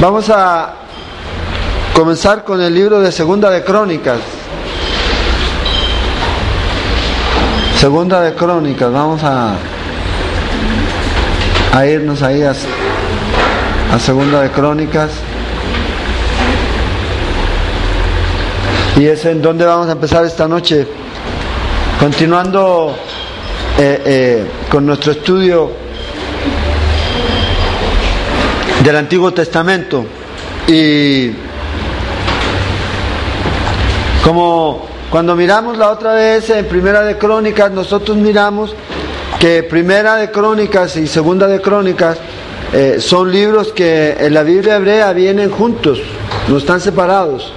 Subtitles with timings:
[0.00, 0.72] Vamos a
[1.92, 4.18] comenzar con el libro de Segunda de Crónicas.
[7.76, 9.56] Segunda de Crónicas, vamos a,
[11.74, 12.54] a irnos ahí a,
[13.98, 15.10] Segunda de Crónicas.
[18.96, 20.88] Y es en donde vamos a empezar esta noche,
[21.98, 22.96] continuando
[23.78, 25.79] eh, eh, con nuestro estudio
[28.84, 30.04] del Antiguo Testamento.
[30.66, 31.30] Y
[34.24, 38.74] como cuando miramos la otra vez en Primera de Crónicas, nosotros miramos
[39.38, 42.18] que Primera de Crónicas y Segunda de Crónicas
[42.72, 46.00] eh, son libros que en la Biblia hebrea vienen juntos,
[46.48, 47.52] no están separados.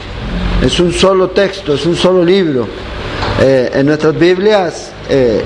[0.63, 2.67] Es un solo texto, es un solo libro.
[3.41, 5.43] Eh, en nuestras Biblias eh,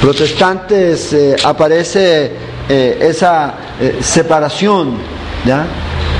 [0.00, 2.30] protestantes aparece
[2.68, 3.54] esa
[4.00, 4.96] separación,
[5.44, 5.66] ¿ya?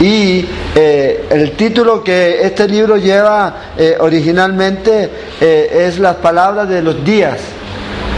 [0.00, 6.82] Y eh, el título que este libro lleva eh, originalmente eh, es Las palabras de
[6.82, 7.38] los días.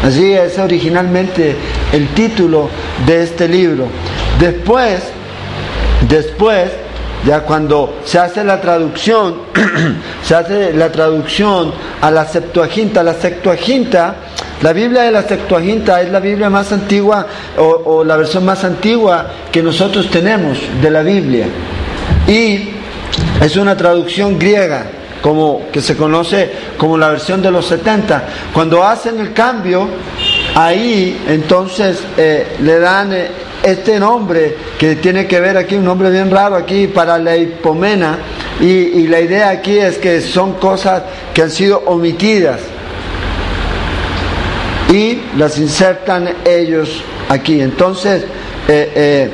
[0.04, 1.56] Así es originalmente
[1.92, 2.68] el título
[3.06, 3.86] de este libro.
[4.38, 5.00] Después,
[6.08, 6.70] después,
[7.26, 9.36] ya cuando se hace la traducción,
[10.22, 14.16] se hace la traducción a la Septuaginta, la Septuaginta
[14.62, 19.26] la Biblia de la Septuaginta es la Biblia más antigua o, la versión más antigua
[19.50, 21.46] que nosotros tenemos de la Biblia.
[22.28, 22.68] Y
[23.40, 24.84] es una traducción griega,
[25.22, 28.22] como que se conoce como la versión de los 70.
[28.52, 29.88] Cuando hacen el cambio,
[30.54, 33.28] ahí entonces eh, le dan eh,
[33.62, 38.18] este nombre que tiene que ver aquí, un nombre bien raro aquí para la hipomena.
[38.60, 41.02] y la idea aquí es que son cosas
[41.32, 42.60] que han sido omitidas
[44.92, 47.60] y las insertan ellos aquí.
[47.60, 48.24] Entonces,
[48.68, 49.30] eh, eh,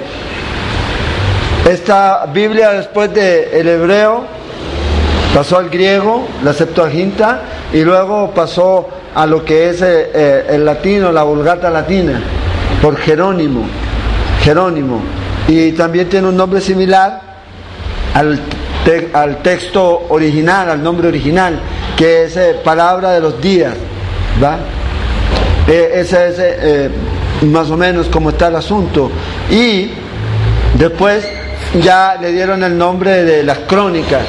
[1.71, 4.25] esta Biblia después del hebreo
[5.35, 11.11] pasó al griego, la Septuaginta, y luego pasó a lo que es eh, el latino,
[11.11, 12.21] la vulgata latina,
[12.83, 13.67] por Jerónimo.
[14.43, 15.01] Jerónimo.
[15.49, 17.21] Y también tiene un nombre similar
[18.15, 18.39] al,
[19.13, 21.59] al texto original, al nombre original,
[21.97, 23.75] que es palabra de los días.
[24.43, 24.59] ¿va?
[25.69, 26.91] Eh, ese es eh,
[27.43, 29.11] más o menos como está el asunto.
[29.51, 29.91] Y
[30.79, 31.27] después
[31.83, 34.25] ya le dieron el nombre de las crónicas.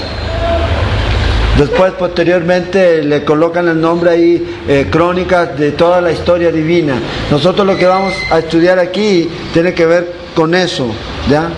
[1.57, 6.99] Después, posteriormente, le colocan el nombre ahí, eh, crónicas de toda la historia divina.
[7.31, 10.87] Nosotros lo que vamos a estudiar aquí tiene que ver con eso,
[11.27, 11.49] ¿ya?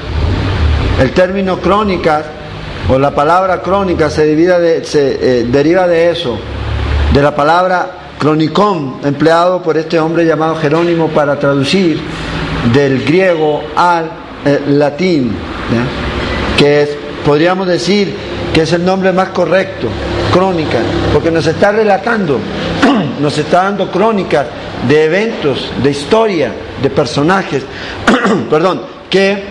[1.02, 2.24] El término crónicas,
[2.90, 6.40] o la palabra crónica, se, de, se deriva de eso,
[7.14, 12.00] de la palabra cronicón, empleado por este hombre llamado Jerónimo para traducir
[12.74, 14.12] del griego al
[14.46, 15.32] eh, latín,
[16.58, 16.90] que es,
[17.26, 18.14] podríamos decir
[18.54, 19.88] que es el nombre más correcto,
[20.34, 20.80] crónica,
[21.14, 22.40] porque nos está relatando,
[23.22, 24.48] nos está dando crónicas
[24.88, 26.52] de eventos, de historia,
[26.82, 27.64] de personajes,
[28.50, 29.44] perdón, que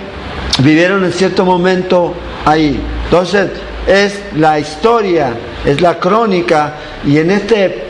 [0.59, 2.13] vivieron en cierto momento
[2.45, 2.79] ahí.
[3.05, 3.49] Entonces,
[3.87, 5.33] es la historia,
[5.65, 6.75] es la crónica,
[7.07, 7.88] y en este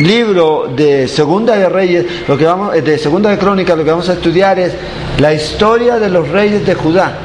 [0.00, 3.90] libro de Segunda de Reyes, lo que vamos, eh, de Segunda de Crónicas, lo que
[3.90, 4.72] vamos a estudiar es
[5.18, 7.18] la historia de los reyes de Judá.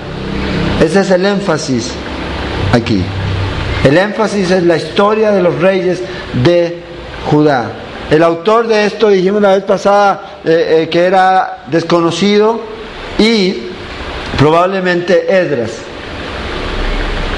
[0.84, 1.92] Ese es el énfasis
[2.72, 3.04] aquí.
[3.84, 6.02] El énfasis es la historia de los reyes
[6.44, 6.82] de
[7.30, 7.72] Judá.
[8.10, 12.60] El autor de esto, dijimos la vez pasada, eh, eh, que era desconocido
[13.20, 13.68] y
[14.38, 15.72] probablemente Edras.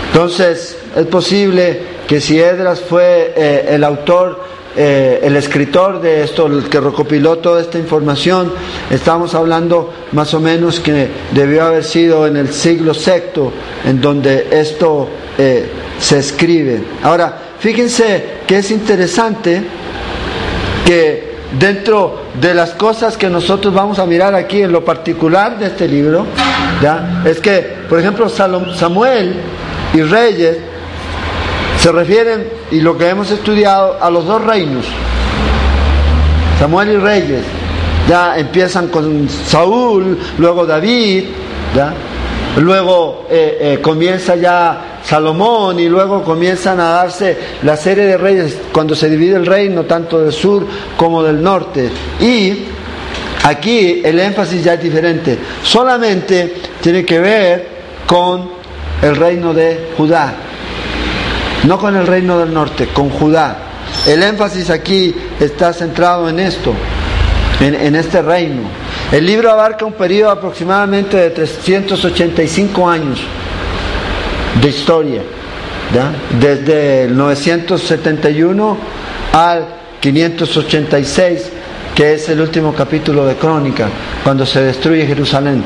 [0.07, 3.33] Entonces, es posible que si Edras fue
[3.67, 4.44] el autor
[4.77, 8.51] eh, el escritor de esto, el que recopiló toda esta información,
[8.89, 13.51] estamos hablando más o menos que debió haber sido en el siglo VI,
[13.89, 15.65] en donde esto eh,
[15.99, 16.81] se escribe.
[17.03, 19.63] Ahora, fíjense que es interesante
[20.85, 25.67] que dentro de las cosas que nosotros vamos a mirar aquí en lo particular de
[25.67, 26.25] este libro,
[27.25, 29.35] es que, por ejemplo, Samuel
[29.93, 30.57] y Reyes
[31.79, 34.85] se refieren, y lo que hemos estudiado, a los dos reinos,
[36.59, 37.43] Samuel y Reyes.
[38.07, 41.23] Ya empiezan con Saúl, luego David,
[41.75, 41.93] ¿ya?
[42.57, 48.57] luego eh, eh, comienza ya Salomón y luego comienzan a darse la serie de reyes
[48.71, 50.65] cuando se divide el reino tanto del sur
[50.95, 51.89] como del norte.
[52.21, 52.65] Y
[53.43, 57.67] aquí el énfasis ya es diferente, solamente tiene que ver
[58.05, 58.49] con
[59.01, 60.44] el reino de Judá
[61.65, 63.57] no con el reino del norte, con Judá.
[64.07, 66.73] El énfasis aquí está centrado en esto,
[67.59, 68.63] en, este reino.
[69.11, 73.19] El libro abarca un periodo aproximadamente de 385 años,
[74.61, 75.21] de historia,
[76.39, 78.77] desde el 971
[79.33, 79.67] al
[79.99, 81.51] 586,
[81.95, 83.87] que es el último capítulo de Crónica,
[84.23, 85.63] cuando se destruye Jerusalén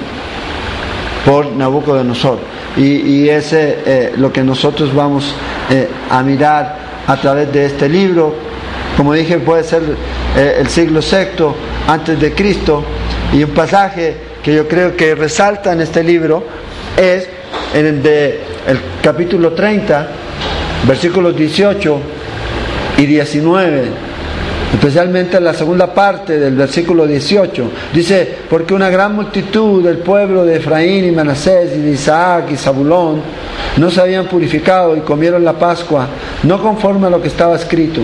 [1.26, 2.40] por Nabucodonosor.
[2.78, 5.34] Y, y ese eh, lo que nosotros vamos
[5.70, 6.78] eh, a mirar
[7.08, 8.36] a través de este libro.
[8.96, 9.82] Como dije, puede ser
[10.38, 11.46] eh, el siglo VI
[11.88, 12.84] antes de Cristo.
[13.34, 16.44] Y un pasaje que yo creo que resalta en este libro
[16.98, 17.28] es
[17.74, 20.08] en el de el capítulo 30,
[20.88, 22.00] versículos 18
[22.98, 24.09] y 19
[24.74, 27.72] especialmente la segunda parte del versículo 18.
[27.94, 32.56] Dice, porque una gran multitud del pueblo de Efraín y Manasés y de Isaac y
[32.56, 33.22] Zabulón
[33.78, 36.08] no se habían purificado y comieron la Pascua,
[36.44, 38.02] no conforme a lo que estaba escrito.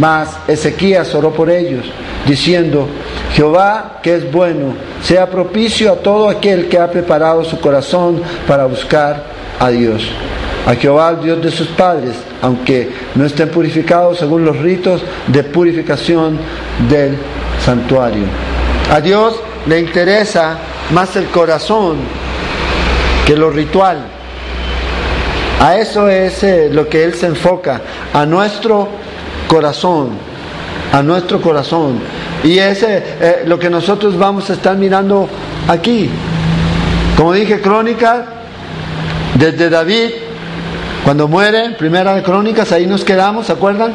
[0.00, 1.86] Mas Ezequías oró por ellos,
[2.26, 2.86] diciendo,
[3.32, 8.66] Jehová, que es bueno, sea propicio a todo aquel que ha preparado su corazón para
[8.66, 9.24] buscar
[9.58, 10.06] a Dios
[10.66, 16.38] a Jehová, Dios de sus padres, aunque no estén purificados según los ritos de purificación
[16.90, 17.16] del
[17.64, 18.24] santuario.
[18.92, 19.36] A Dios
[19.66, 20.58] le interesa
[20.92, 21.98] más el corazón
[23.24, 23.98] que lo ritual.
[25.60, 27.80] A eso es eh, lo que Él se enfoca,
[28.12, 28.88] a nuestro
[29.48, 30.10] corazón,
[30.92, 32.00] a nuestro corazón.
[32.42, 35.28] Y es eh, lo que nosotros vamos a estar mirando
[35.68, 36.10] aquí.
[37.16, 38.26] Como dije, crónica,
[39.38, 40.10] desde David
[41.06, 43.92] cuando muere, primera de Crónicas, ahí nos quedamos, ¿se acuerdan?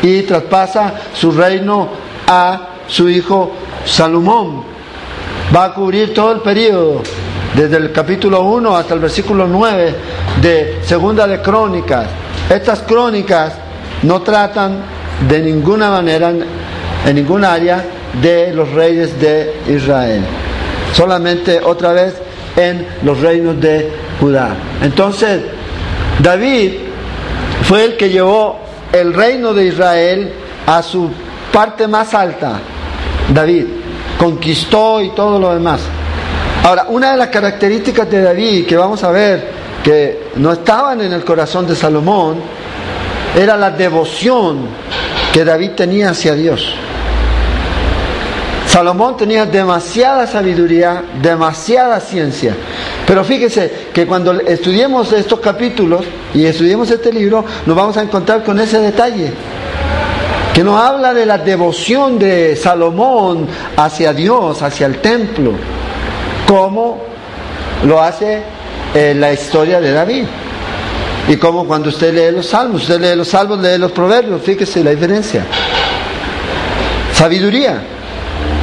[0.00, 1.88] Y traspasa su reino
[2.28, 3.50] a su hijo
[3.84, 4.62] Salomón.
[5.52, 7.02] Va a cubrir todo el periodo,
[7.56, 9.94] desde el capítulo 1 hasta el versículo 9
[10.40, 12.06] de Segunda de Crónicas.
[12.48, 13.54] Estas crónicas
[14.04, 14.84] no tratan
[15.28, 17.84] de ninguna manera, en ninguna área,
[18.22, 20.22] de los reyes de Israel.
[20.92, 22.14] Solamente otra vez
[22.54, 24.54] en los reinos de Judá.
[24.80, 25.40] Entonces,
[26.20, 26.72] David
[27.62, 28.60] fue el que llevó
[28.92, 30.32] el reino de Israel
[30.66, 31.10] a su
[31.52, 32.60] parte más alta.
[33.32, 33.64] David
[34.18, 35.80] conquistó y todo lo demás.
[36.64, 41.12] Ahora, una de las características de David que vamos a ver que no estaban en
[41.12, 42.36] el corazón de Salomón
[43.36, 44.66] era la devoción
[45.32, 46.74] que David tenía hacia Dios.
[48.66, 52.54] Salomón tenía demasiada sabiduría, demasiada ciencia.
[53.12, 58.42] Pero fíjese que cuando estudiemos estos capítulos y estudiemos este libro, nos vamos a encontrar
[58.42, 59.30] con ese detalle.
[60.54, 65.52] Que nos habla de la devoción de Salomón hacia Dios, hacia el templo.
[66.48, 67.02] Como
[67.84, 68.44] lo hace
[68.94, 70.24] eh, la historia de David.
[71.28, 74.82] Y como cuando usted lee los salmos, usted lee los salmos, lee los proverbios, fíjese
[74.82, 75.44] la diferencia.
[77.12, 77.78] Sabiduría.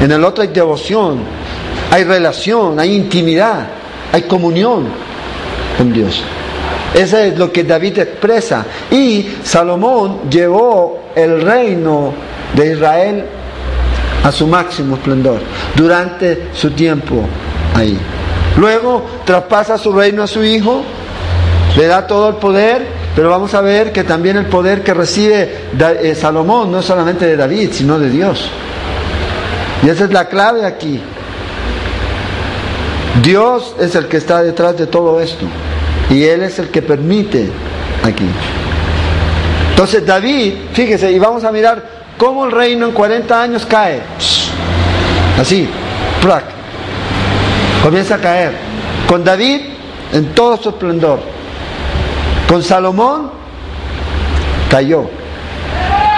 [0.01, 1.19] En el otro hay devoción,
[1.91, 3.77] hay relación, hay intimidad,
[4.11, 4.87] hay comunión
[5.77, 6.23] con Dios.
[6.93, 8.65] Eso es lo que David expresa.
[8.91, 12.13] Y Salomón llevó el reino
[12.55, 13.25] de Israel
[14.23, 15.39] a su máximo esplendor
[15.75, 17.23] durante su tiempo
[17.75, 17.97] ahí.
[18.57, 20.83] Luego traspasa su reino a su hijo,
[21.77, 22.85] le da todo el poder,
[23.15, 27.25] pero vamos a ver que también el poder que recibe eh, Salomón no es solamente
[27.25, 28.49] de David, sino de Dios.
[29.83, 30.99] Y esa es la clave aquí.
[33.23, 35.45] Dios es el que está detrás de todo esto.
[36.09, 37.49] Y Él es el que permite
[38.03, 38.25] aquí.
[39.71, 41.83] Entonces David, fíjese, y vamos a mirar
[42.17, 44.01] cómo el reino en 40 años cae.
[45.39, 45.69] Así,
[46.21, 46.43] ¡prac!
[47.83, 48.53] comienza a caer.
[49.07, 49.61] Con David
[50.11, 51.19] en todo su esplendor.
[52.47, 53.31] Con Salomón
[54.69, 55.09] cayó.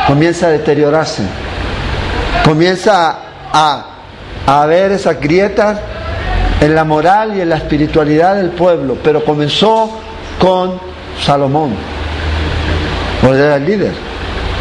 [0.07, 1.23] Comienza a deteriorarse.
[2.43, 3.31] Comienza a
[4.45, 5.79] a, ver esas grietas
[6.61, 9.89] en la moral y en la espiritualidad del pueblo, pero comenzó
[10.39, 10.79] con
[11.19, 11.71] Salomón,
[13.19, 13.91] porque era el líder.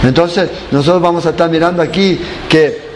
[0.02, 2.90] Entonces, nosotros vamos a estar mirando aquí que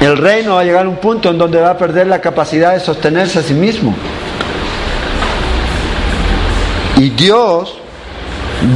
[0.00, 2.74] el reino va a llegar a un punto en donde va a perder la capacidad
[2.74, 3.94] de sostenerse a sí mismo.
[6.98, 7.78] Y Dios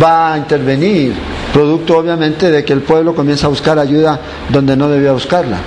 [0.02, 1.12] va a intervenir,
[1.52, 5.58] producto obviamente de que el pueblo comienza a buscar ayuda donde no debía buscarla.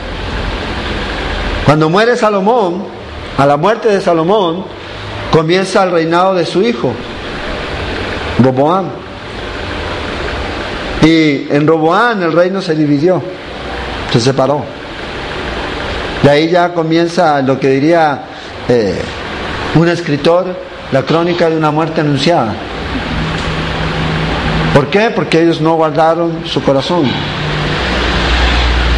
[1.66, 3.01] Cuando muere Salomón,
[3.38, 4.66] a la muerte de Salomón,
[5.32, 6.94] comienza el reinado de su hijo,
[8.40, 8.90] Roboam.
[11.04, 13.22] Y en Roboam el reino se dividió,
[14.12, 14.64] se separó.
[16.22, 18.24] De ahí ya comienza lo que diría
[18.70, 19.02] eh,
[19.76, 20.56] un escritor,
[20.92, 22.54] la crónica de una muerte anunciada.
[24.74, 25.10] ¿Por qué?
[25.10, 27.04] Porque ellos no guardaron su corazón.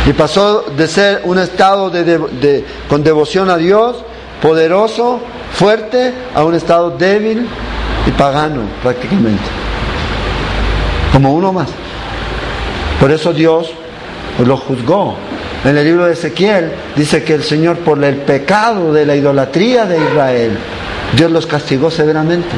[0.06, 4.04] Y pasó de ser un estado de, con devoción a Dios,
[4.44, 5.22] poderoso,
[5.54, 7.48] fuerte, a un estado débil,
[8.06, 9.42] y pagano prácticamente,
[11.14, 11.70] como uno más.
[13.00, 13.72] Por eso Dios
[14.46, 15.16] lo juzgó.
[15.64, 19.86] En el libro de Ezequiel dice que el Señor por el pecado de la idolatría
[19.86, 20.58] de Israel,
[21.16, 22.50] Dios los castigó severamente.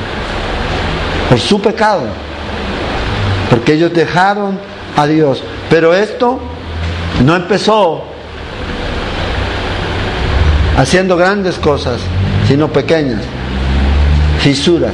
[1.30, 2.02] Por su pecado.
[3.52, 4.58] Porque ellos dejaron
[4.98, 5.44] a Dios.
[5.70, 6.40] Pero esto
[7.24, 8.15] no empezó
[10.78, 12.00] haciendo grandes cosas,
[12.48, 13.22] sino pequeñas,
[14.40, 14.94] fisuras.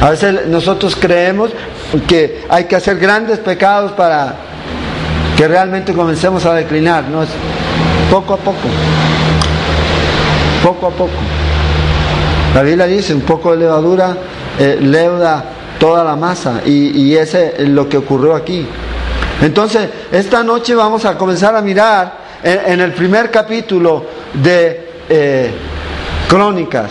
[0.00, 1.50] A veces nosotros creemos
[2.06, 4.34] que hay que hacer grandes pecados para
[5.36, 7.28] que realmente comencemos a declinar, no es
[8.10, 8.68] poco a poco,
[10.62, 11.12] poco a poco.
[12.54, 14.16] La Biblia dice, un poco de levadura
[14.58, 15.44] eh, leuda
[15.78, 18.66] toda la masa y, y ese es lo que ocurrió aquí.
[19.42, 25.50] Entonces, esta noche vamos a comenzar a mirar en, el primer capítulo de eh,
[26.28, 26.90] Crónicas,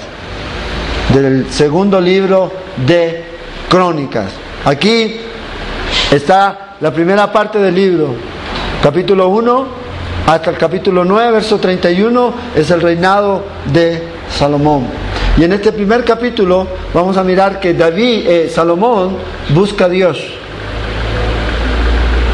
[1.14, 2.52] del segundo libro
[2.86, 3.24] de
[3.70, 4.32] Crónicas.
[4.66, 5.18] Aquí
[6.12, 8.16] está la primera parte del libro,
[8.82, 9.86] capítulo 1
[10.25, 14.02] hasta el capítulo 9, verso 31, es el reinado de
[14.36, 14.88] Salomón.
[15.38, 19.18] Y en este primer capítulo vamos a mirar que David, eh, Salomón,
[19.54, 20.18] busca a Dios.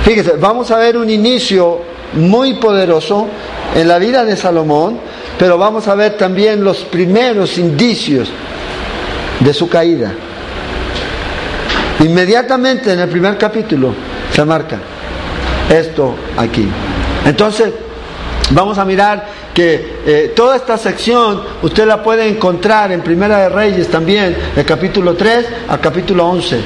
[0.05, 3.27] Fíjese, vamos a ver un inicio muy poderoso
[3.75, 4.99] en la vida de Salomón,
[5.37, 8.29] pero vamos a ver también los primeros indicios
[9.39, 10.13] de su caída.
[11.99, 13.93] Inmediatamente en el primer capítulo
[14.33, 14.79] se marca
[15.69, 16.67] esto aquí.
[17.25, 17.71] Entonces,
[18.51, 23.49] vamos a mirar que eh, toda esta sección usted la puede encontrar en Primera de
[23.49, 26.59] Reyes también, del capítulo 3 al capítulo 11.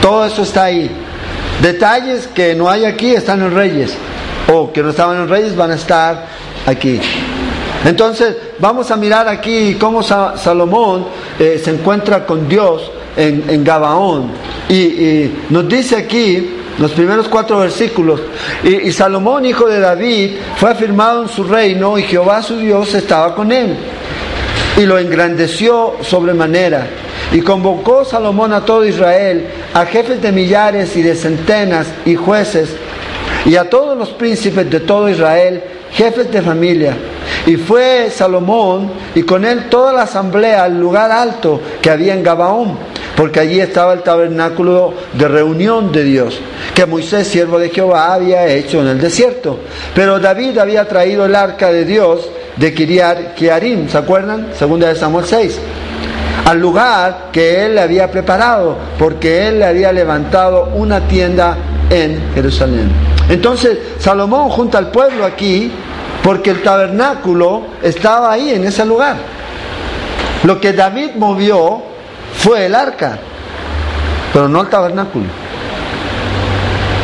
[0.00, 0.90] Todo eso está ahí.
[1.62, 3.94] Detalles que no hay aquí están en Reyes,
[4.52, 6.26] o que no estaban en Reyes van a estar
[6.66, 7.00] aquí.
[7.84, 11.06] Entonces, vamos a mirar aquí cómo Salomón
[11.38, 14.30] eh, se encuentra con Dios en, Gabaón.
[14.68, 18.20] Y, nos dice aquí, los primeros cuatro versículos,
[18.62, 22.94] y, y, Salomón, hijo de David, fue afirmado en su reino y Jehová su Dios
[22.94, 23.76] estaba con él.
[24.78, 26.88] Y lo engrandeció sobremanera
[27.32, 32.70] y convocó Salomón a todo Israel, a jefes de millares y de centenas y jueces,
[33.44, 36.96] y a todos los príncipes de todo Israel, jefes de familia.
[37.46, 42.22] Y fue Salomón y con él toda la asamblea al lugar alto que había en
[42.22, 42.78] Gabaón,
[43.16, 46.40] porque allí estaba el tabernáculo de reunión de Dios,
[46.74, 49.58] que Moisés, siervo de Jehová, había hecho en el desierto.
[49.94, 54.48] Pero David había traído el arca de Dios de Kiriar Kiarim, ¿se acuerdan?
[54.54, 55.60] Segunda de Samuel 6
[56.44, 61.56] al lugar que él le había preparado, porque él le había levantado una tienda
[61.90, 62.90] en Jerusalén.
[63.28, 65.70] Entonces Salomón junta al pueblo aquí
[66.22, 69.16] porque el tabernáculo estaba ahí en ese lugar.
[70.44, 71.82] Lo que David movió
[72.36, 73.18] fue el arca,
[74.32, 75.26] pero no el tabernáculo.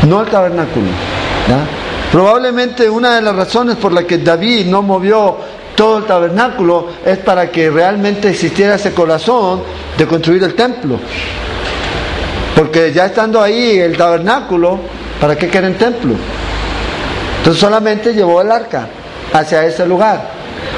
[0.06, 0.86] No el tabernáculo.
[2.10, 5.36] Probablemente una de las razones por las que David no movió
[5.76, 9.62] todo el tabernáculo es para que realmente existiera ese corazón
[9.96, 10.98] de construir el templo.
[12.54, 14.78] Porque ya estando ahí el tabernáculo,
[15.20, 16.14] ¿para qué quieren templo?
[17.38, 18.86] Entonces solamente llevó el arca
[19.32, 20.30] hacia ese lugar.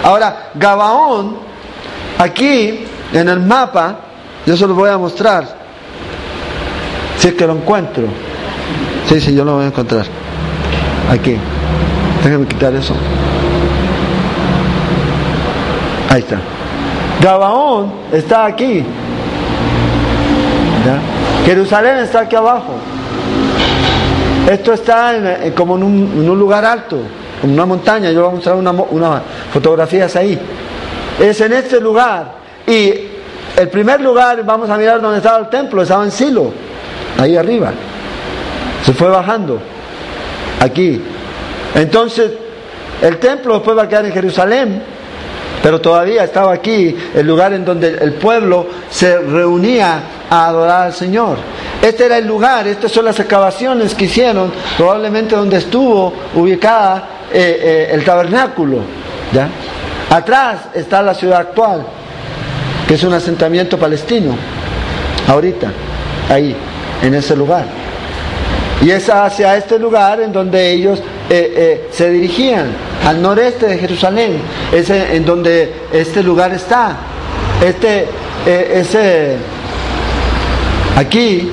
[0.04, 1.36] Ahora, Gabaón,
[2.18, 3.96] aquí en el mapa,
[4.46, 5.62] yo se lo voy a mostrar.
[7.18, 8.04] Si es que lo encuentro.
[9.08, 10.06] Sí, sí, yo lo voy a encontrar.
[11.10, 11.36] Aquí.
[12.22, 12.94] Déjenme quitar eso.
[16.08, 16.38] Ahí está.
[17.20, 18.84] Gabaón está aquí.
[21.44, 22.74] Jerusalén está aquí abajo.
[24.50, 25.14] Esto está
[25.54, 26.98] como en un, lugar alto,
[27.42, 28.10] en una montaña.
[28.10, 29.22] Yo voy a mostrar unas una
[29.52, 30.38] fotografías ahí.
[31.20, 32.32] Es en este lugar.
[32.66, 32.94] Y
[33.56, 36.52] el primer lugar, vamos a mirar dónde estaba el templo, estaba en Silo,
[37.18, 37.72] ahí arriba.
[38.84, 39.60] Se fue bajando.
[40.60, 41.00] Aquí.
[41.74, 42.32] Entonces,
[43.00, 44.82] el templo después va a quedar en Jerusalén.
[45.62, 50.00] Pero todavía estaba aquí el lugar en donde el pueblo se reunía
[50.32, 51.36] a adorar al Señor.
[51.82, 57.60] Este era el lugar, estas son las excavaciones que hicieron, probablemente donde estuvo ubicada eh,
[57.62, 58.78] eh, el tabernáculo.
[59.30, 59.48] ¿ya?
[60.08, 61.84] Atrás está la ciudad actual,
[62.88, 64.34] que es un asentamiento palestino,
[65.28, 65.70] ahorita,
[66.30, 66.56] ahí,
[67.02, 67.66] en ese lugar.
[68.80, 72.68] Y es hacia este lugar en donde ellos eh, se dirigían
[73.06, 74.38] al noreste de Jerusalén,
[74.72, 76.96] es en donde este lugar está.
[77.62, 78.06] Este,
[78.46, 79.36] ese,
[80.96, 81.50] aquí,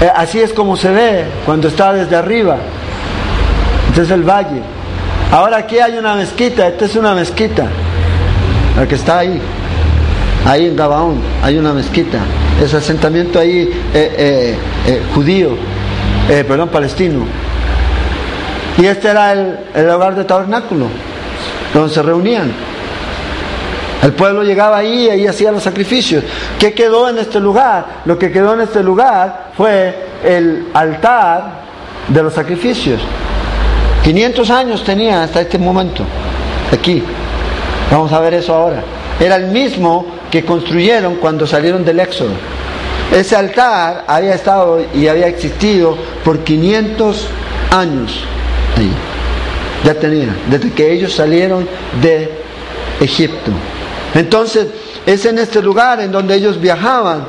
[0.00, 2.56] eh, así es como se ve cuando está desde arriba.
[3.88, 4.62] Este es el valle.
[5.30, 7.66] Ahora aquí hay una mezquita, esta es una mezquita,
[8.76, 9.40] la que está ahí.
[10.44, 12.18] ahí en Gabaón hay una mezquita,
[12.62, 14.56] ese asentamiento ahí eh,
[14.86, 15.56] eh, judío,
[16.28, 17.24] perdón, palestino.
[18.76, 20.86] Y este era el, el hogar de tabernáculo,
[21.72, 22.52] donde se reunían.
[24.02, 26.24] El pueblo llegaba ahí y ahí hacía los sacrificios.
[26.58, 28.02] ¿Qué quedó en este lugar?
[28.04, 29.94] Lo que quedó en este lugar fue
[30.24, 31.62] el altar
[32.08, 33.00] de los sacrificios.
[34.02, 36.02] 500 años tenía hasta este momento,
[36.72, 37.02] aquí.
[37.92, 38.82] Vamos a ver eso ahora.
[39.20, 42.32] Era el mismo que construyeron cuando salieron del Éxodo.
[43.14, 47.28] Ese altar había estado y había existido por 500
[47.70, 48.24] años
[48.76, 48.90] ahí.
[49.84, 51.68] Ya tenía, desde que ellos salieron
[52.00, 52.32] de
[53.00, 53.52] Egipto.
[54.14, 54.66] Entonces,
[55.06, 57.24] es en este lugar en donde ellos viajaban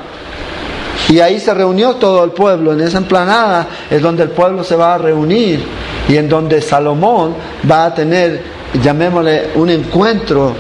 [1.10, 4.76] y ahí se reunió todo el pueblo, en esa emplanada es donde el pueblo se
[4.76, 5.64] va a reunir
[6.08, 7.36] y en donde Salomón
[7.70, 8.42] va a tener,
[8.82, 10.54] llamémosle, un encuentro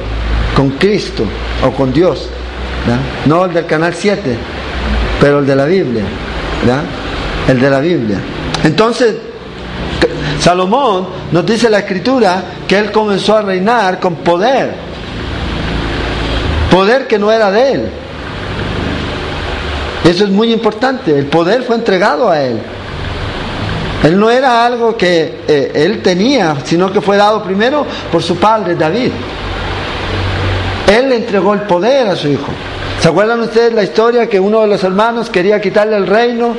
[0.55, 1.23] con Cristo
[1.65, 2.29] o con Dios.
[3.25, 4.37] No el del canal 7,
[5.19, 6.03] pero el de la Biblia.
[7.47, 8.17] El de la Biblia.
[8.63, 9.15] Entonces,
[10.39, 14.92] Salomón nos dice la escritura que él comenzó a reinar con poder.
[16.73, 17.91] Poder que no era de él
[20.03, 21.17] eso es muy importante.
[21.17, 22.59] El poder fue entregado a él.
[24.03, 28.35] Él no era algo que eh, él tenía, sino que fue dado primero por su
[28.35, 29.11] padre David.
[30.91, 32.51] Él le entregó el poder a su hijo.
[32.99, 36.53] ¿Se acuerdan ustedes la historia que uno de los hermanos quería quitarle el reino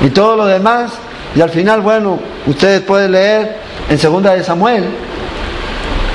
[0.00, 0.92] y todo lo demás?
[1.36, 3.56] Y al final, bueno, ustedes pueden leer
[3.90, 4.84] en segunda de Samuel,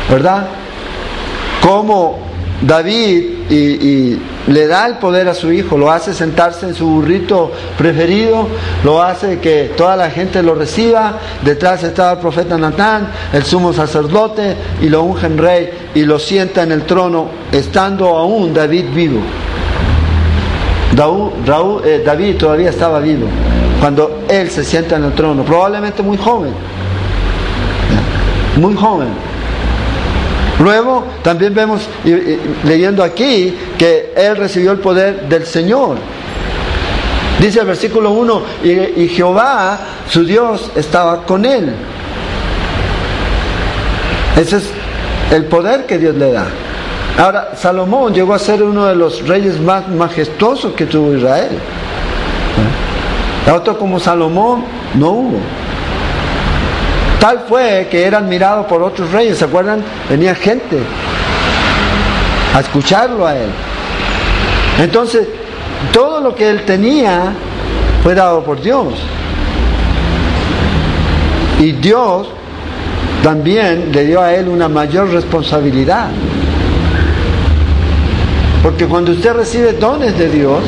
[0.10, 0.48] ¿verdad?
[1.62, 2.25] Cómo
[2.62, 7.52] David y, le da el poder a su hijo, lo hace sentarse en su burrito
[7.78, 8.48] preferido,
[8.84, 13.74] lo hace que toda la gente lo reciba, detrás estaba el profeta Natán, el sumo
[13.74, 19.20] sacerdote, y lo ungen rey y lo sienta en el trono, estando aún David vivo.
[21.84, 23.27] Eh, David todavía estaba vivo
[23.82, 26.53] cuando él se sienta en el trono, probablemente muy joven,
[28.58, 29.35] muy joven
[30.59, 31.87] Luego también vemos
[32.63, 35.98] leyendo aquí que él recibió el poder del Señor.
[37.39, 39.77] Dice el versículo 1, y, Jehová,
[40.09, 41.74] su Dios, estaba con él.
[44.37, 44.70] Ese es
[45.31, 46.48] el poder que Dios le da.
[47.18, 51.50] Ahora, Salomón llegó a ser uno de los reyes más majestuosos que tuvo Israel.
[53.53, 54.63] Otro como Salomón
[54.96, 55.39] no hubo.
[57.25, 59.83] Tal fue que era admirado por otros reyes, ¿se acuerdan?
[60.07, 60.77] Venía gente
[62.53, 63.50] a escucharlo a él.
[64.79, 65.27] Entonces,
[65.92, 67.33] todo lo que él tenía
[68.03, 68.94] fue dado por Dios.
[71.59, 72.27] Y Dios
[73.24, 76.09] también le dio a él una mayor responsabilidad.
[78.61, 80.59] Porque cuando usted recibe dones de Dios,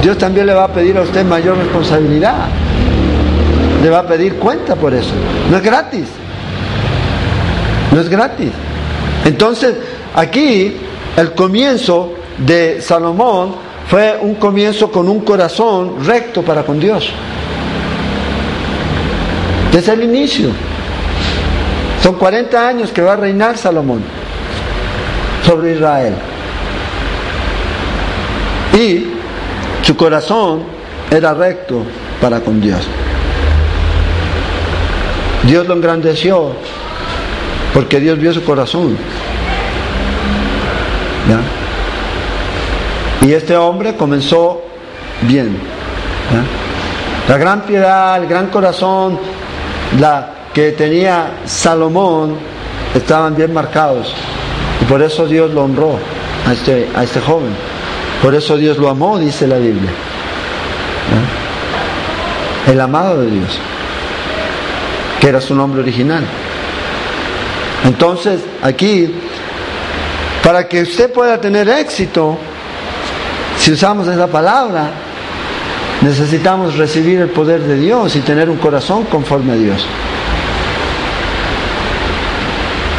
[0.00, 2.46] Dios también le va a pedir a usted mayor responsabilidad
[3.86, 5.12] le va a pedir cuenta por eso.
[5.48, 6.06] No es gratis.
[7.92, 8.50] No es gratis.
[9.24, 9.76] Entonces,
[10.12, 10.76] aquí
[11.16, 13.54] el comienzo de Salomón
[13.88, 17.12] fue un comienzo con un corazón recto para con Dios.
[19.70, 20.48] Desde el inicio.
[22.02, 24.02] Son 40 años que va a reinar Salomón
[25.44, 26.14] sobre Israel.
[28.76, 29.06] Y
[29.82, 30.64] su corazón
[31.08, 31.84] era recto
[32.20, 32.80] para con Dios.
[35.46, 36.52] Dios lo engrandeció
[37.72, 38.96] porque Dios vio su corazón.
[43.22, 44.62] Y este hombre comenzó
[45.22, 45.56] bien.
[47.28, 49.18] La gran piedad, el gran corazón,
[49.98, 52.36] la que tenía Salomón,
[52.94, 54.12] estaban bien marcados.
[54.80, 55.96] Y por eso Dios lo honró
[56.46, 57.50] a este, a este joven.
[58.22, 59.90] Por eso Dios lo amó, dice la Biblia.
[62.66, 63.60] El amado de Dios
[65.28, 66.24] era su nombre original.
[67.84, 69.12] Entonces, aquí,
[70.42, 72.38] para que usted pueda tener éxito,
[73.58, 74.90] si usamos esa palabra,
[76.02, 79.86] necesitamos recibir el poder de Dios y tener un corazón conforme a Dios.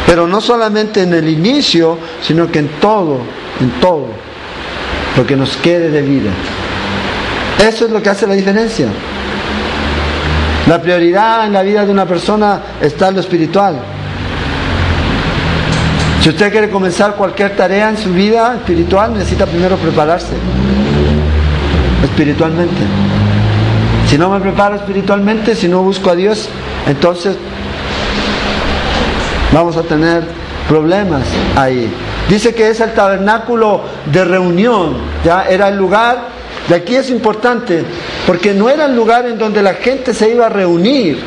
[0.05, 3.19] Pero no solamente en el inicio, sino que en todo,
[3.59, 4.07] en todo,
[5.17, 6.31] lo que nos quede de vida.
[7.59, 8.87] Eso es lo que hace la diferencia.
[10.67, 13.75] La prioridad en la vida de una persona está en lo espiritual.
[16.21, 20.33] Si usted quiere comenzar cualquier tarea en su vida espiritual, necesita primero prepararse
[22.03, 22.81] espiritualmente.
[24.09, 26.49] Si no me preparo espiritualmente, si no busco a Dios,
[26.85, 27.37] entonces
[29.53, 30.23] vamos a tener
[30.67, 31.23] problemas
[31.55, 31.89] ahí.
[32.27, 36.27] Dice que es el tabernáculo de reunión, ya era el lugar,
[36.67, 37.85] de aquí es importante,
[38.27, 41.17] porque no era el lugar en donde la gente se iba a reunir,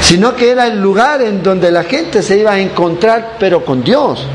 [0.00, 3.84] sino que era el lugar en donde la gente se iba a encontrar, pero con
[3.84, 4.26] Dios.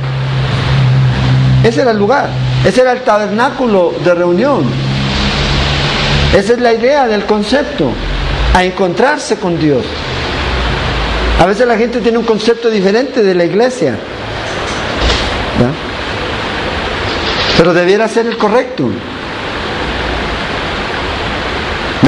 [1.64, 2.30] Ese era el lugar,
[2.64, 4.64] ese era el tabernáculo de reunión.
[6.38, 7.90] Esa es la idea del concepto,
[8.54, 9.84] a encontrarse con Dios.
[11.40, 13.96] A veces la gente tiene un concepto diferente de la iglesia.
[17.58, 18.88] Pero debiera ser el correcto.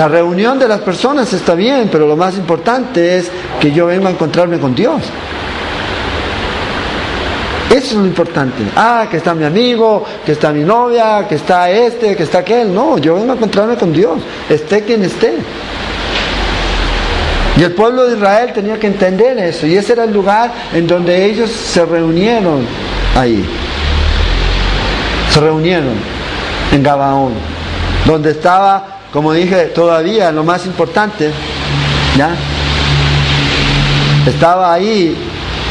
[0.01, 4.09] La reunión de las personas está bien, pero lo más importante es que yo venga
[4.09, 4.99] a encontrarme con Dios.
[7.69, 8.63] Eso es lo importante.
[8.75, 12.73] Ah, que está mi amigo, que está mi novia, que está este, que está aquel.
[12.73, 14.17] No, yo vengo a encontrarme con Dios,
[14.49, 15.35] esté quien esté.
[17.57, 19.67] Y el pueblo de Israel tenía que entender eso.
[19.67, 22.65] Y ese era el lugar en donde ellos se reunieron
[23.15, 23.45] ahí.
[25.29, 25.93] Se reunieron
[26.71, 27.33] en Gabaón,
[28.07, 31.31] donde estaba, como dije, todavía lo más importante,
[32.17, 32.35] ¿ya?
[34.25, 35.15] Estaba ahí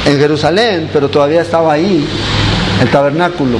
[0.05, 2.07] en Jerusalén, pero todavía estaba ahí
[2.83, 3.59] el tabernáculo.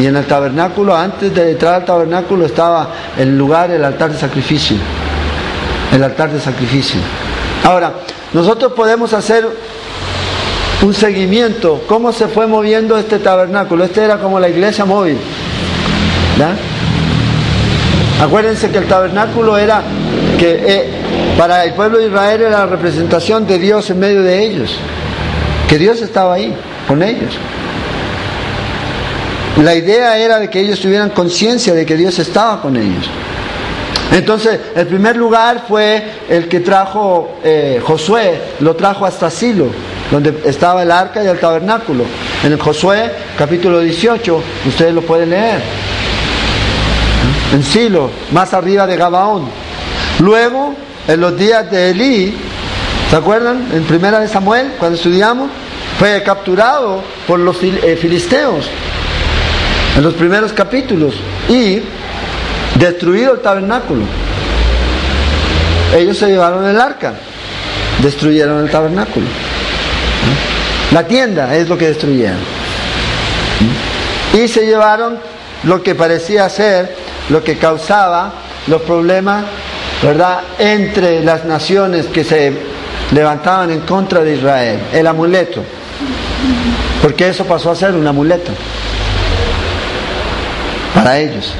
[0.00, 2.88] Y en el tabernáculo, antes de entrar al tabernáculo, estaba
[3.18, 4.76] el lugar, el altar de sacrificio.
[5.92, 7.00] El altar de sacrificio.
[7.64, 7.92] Ahora,
[8.32, 9.46] nosotros podemos hacer
[10.82, 13.84] un seguimiento, cómo se fue moviendo este tabernáculo.
[13.84, 15.18] Este era como la iglesia móvil.
[18.22, 19.82] Acuérdense que el tabernáculo era
[20.38, 20.84] que eh,
[21.36, 24.76] para el pueblo de Israel era la representación de Dios en medio de ellos,
[25.68, 26.54] que Dios estaba ahí
[26.86, 27.36] con ellos.
[29.64, 33.10] La idea era de que ellos tuvieran conciencia de que Dios estaba con ellos.
[34.12, 39.66] Entonces, el primer lugar fue el que trajo eh, Josué, lo trajo hasta Silo,
[40.12, 42.04] donde estaba el arca y el tabernáculo.
[42.44, 45.60] En el Josué, capítulo 18, ustedes lo pueden leer.
[47.52, 49.48] En Silo, más arriba de Gabaón.
[50.20, 50.74] Luego,
[51.06, 52.34] en los días de Elí,
[53.10, 53.68] ¿se acuerdan?
[53.72, 55.50] En primera de Samuel, cuando estudiamos,
[55.98, 58.68] fue capturado por los eh, filisteos
[59.96, 61.14] en los primeros capítulos
[61.48, 61.82] y
[62.76, 64.02] destruido el tabernáculo.
[65.94, 67.14] Ellos se llevaron el arca,
[68.02, 69.26] destruyeron el tabernáculo.
[70.92, 72.38] La tienda es lo que destruyeron.
[74.32, 75.18] Y se llevaron
[75.64, 76.96] lo que parecía ser,
[77.28, 78.32] lo que causaba
[78.66, 79.44] los problemas,
[80.02, 82.52] ¿verdad?, entre las naciones que se
[83.12, 85.62] levantaban en contra de Israel, el amuleto.
[87.00, 88.52] Porque eso pasó a ser un amuleto
[90.94, 91.54] para ellos.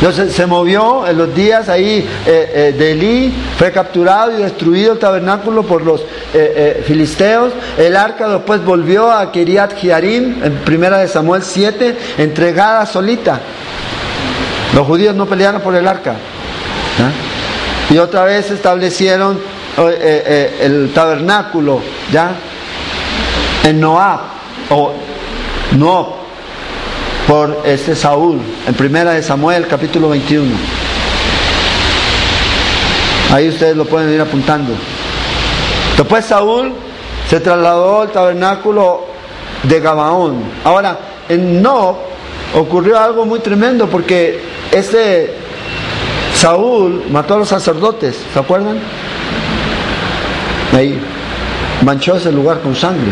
[0.00, 4.92] Entonces se movió en los días ahí eh, eh, de Elí, fue capturado y destruido
[4.92, 7.52] el tabernáculo por los eh, filisteos.
[7.76, 13.40] El arca después volvió a Kiriat Jearim, en primera de Samuel 7, entregada solita.
[14.78, 16.14] Los judíos no pelearon por el arca.
[17.90, 19.36] Y otra vez establecieron
[19.76, 21.80] el tabernáculo,
[22.12, 22.30] ¿ya?
[23.64, 24.20] En Noab,
[24.70, 24.92] o
[25.72, 26.06] Noab
[27.26, 30.48] por este Saúl, en primera de Samuel capítulo 21.
[33.32, 34.74] Ahí ustedes lo pueden ir apuntando.
[35.96, 36.72] Después Saúl
[37.28, 39.06] se trasladó al tabernáculo
[39.64, 40.40] de Gabaón.
[40.62, 40.96] Ahora,
[41.28, 41.98] en No
[42.54, 45.34] ocurrió algo muy tremendo porque este
[46.34, 48.78] Saúl mató a los sacerdotes, ¿se acuerdan?
[50.72, 50.98] Ahí
[51.82, 53.10] manchó ese lugar con sangre.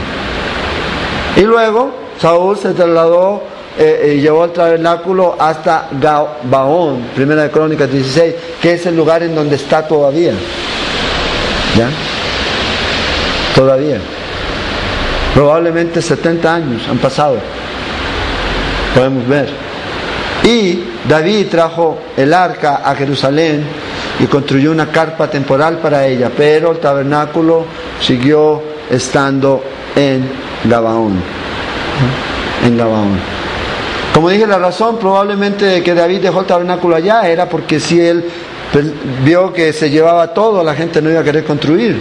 [1.36, 1.90] Y luego
[2.20, 3.42] Saúl se trasladó
[3.78, 9.22] eh, eh, llevó el tabernáculo hasta Gabaón, primera de Crónicas 16, que es el lugar
[9.22, 10.32] en donde está todavía.
[11.76, 11.90] ¿Ya?
[13.54, 13.98] Todavía.
[15.34, 17.36] Probablemente 70 años han pasado.
[18.94, 19.50] Podemos ver.
[20.42, 23.64] Y David trajo el arca a Jerusalén
[24.18, 27.64] y construyó una carpa temporal para ella, pero el tabernáculo
[28.00, 29.62] siguió estando
[29.94, 30.28] en
[30.64, 31.20] Gabaón.
[32.64, 32.78] En.
[34.12, 38.24] Como dije, la razón probablemente que David dejó el tabernáculo allá era porque si él
[39.24, 42.00] vio que se llevaba todo, la gente no iba a querer construir.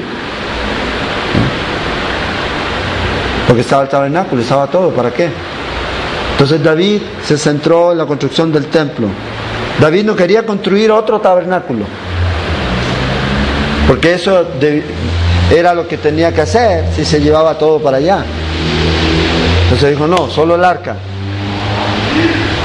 [3.47, 5.29] Porque estaba el tabernáculo, estaba todo, ¿para qué?
[6.36, 9.08] Entonces David se centró en la construcción del templo.
[9.80, 11.86] David no quería construir otro tabernáculo,
[13.88, 14.45] porque eso
[15.50, 18.26] era lo que tenía que hacer si se llevaba todo para allá.
[19.63, 20.98] Entonces dijo, no, solo el arca.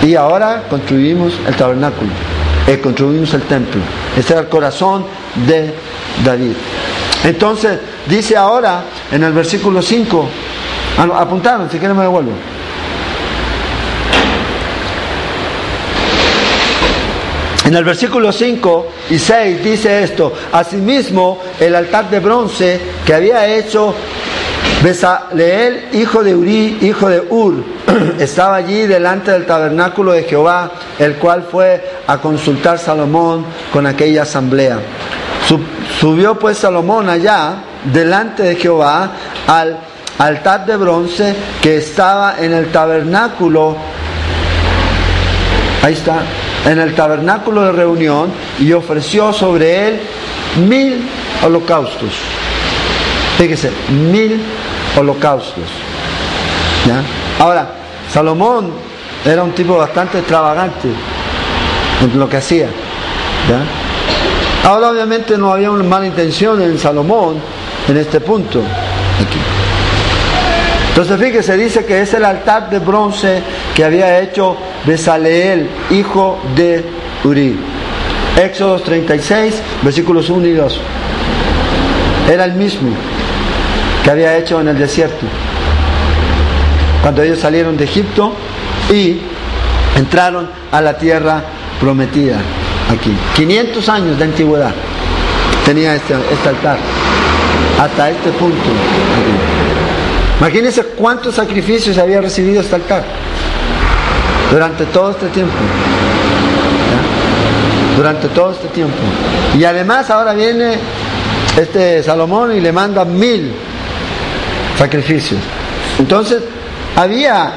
[0.02, 2.10] Y ahora construimos el tabernáculo,
[2.66, 3.80] eh, construimos el templo.
[4.16, 5.04] Ese era el corazón
[5.46, 5.72] de
[6.24, 6.54] David.
[7.22, 7.78] Entonces,
[8.08, 10.28] dice ahora en el versículo 5,
[11.00, 12.32] Ah, apuntaron, si quieren me devuelvo.
[17.70, 23.46] En el versículo 5 y 6 dice esto, asimismo el altar de bronce que había
[23.46, 23.94] hecho
[24.82, 27.62] Besaleel, hijo de Uri, hijo de Ur,
[28.18, 34.22] estaba allí delante del tabernáculo de Jehová, el cual fue a consultar Salomón con aquella
[34.22, 34.80] asamblea.
[36.00, 37.54] Subió pues Salomón allá,
[37.84, 39.12] delante de Jehová,
[39.46, 39.78] al
[40.18, 43.76] altar de bronce que estaba en el tabernáculo.
[45.84, 46.24] Ahí está,
[46.66, 50.00] en el tabernáculo de reunión y ofreció sobre él
[50.68, 51.02] mil
[51.44, 52.10] holocaustos.
[53.38, 53.70] Fíjese,
[54.10, 54.40] mil
[54.98, 55.64] holocaustos.
[57.38, 57.70] Ahora,
[58.12, 58.70] Salomón
[59.24, 60.88] era un tipo bastante extravagante
[62.02, 62.68] en lo que hacía.
[64.64, 67.36] Ahora obviamente no había una mala intención en Salomón
[67.88, 68.62] en este punto.
[70.90, 73.42] Entonces fíjese, dice que es el altar de bronce
[73.74, 76.84] que había hecho Besaleel, hijo de
[77.24, 77.56] Uri.
[78.36, 80.80] Éxodo 36, versículos 1 y 2.
[82.30, 82.90] Era el mismo
[84.02, 85.26] que había hecho en el desierto.
[87.02, 88.32] Cuando ellos salieron de Egipto
[88.90, 89.18] y
[89.96, 91.42] entraron a la tierra
[91.80, 92.38] prometida
[92.90, 93.12] aquí.
[93.36, 94.72] 500 años de antigüedad
[95.64, 96.78] tenía este, este altar.
[97.78, 98.56] Hasta este punto.
[100.38, 103.04] Imagínense cuántos sacrificios había recibido este altar
[104.50, 105.54] durante todo este tiempo.
[107.96, 108.96] Durante todo este tiempo.
[109.58, 110.78] Y además ahora viene
[111.56, 113.52] este Salomón y le manda mil
[114.78, 115.40] sacrificios.
[115.98, 116.42] Entonces,
[116.96, 117.52] había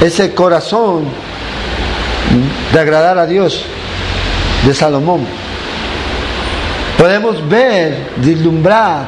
[0.00, 1.04] ese corazón
[2.72, 3.64] de agradar a Dios
[4.64, 5.26] de Salomón.
[6.98, 9.06] Podemos ver, vislumbrar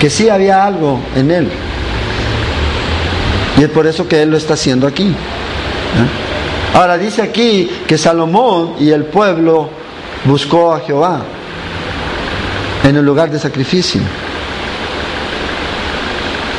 [0.00, 1.48] que sí había algo en él.
[3.58, 5.14] Y es por eso que él lo está haciendo aquí.
[6.74, 9.68] Ahora dice aquí que Salomón y el pueblo
[10.24, 11.22] buscó a Jehová
[12.84, 14.00] en el lugar de sacrificio.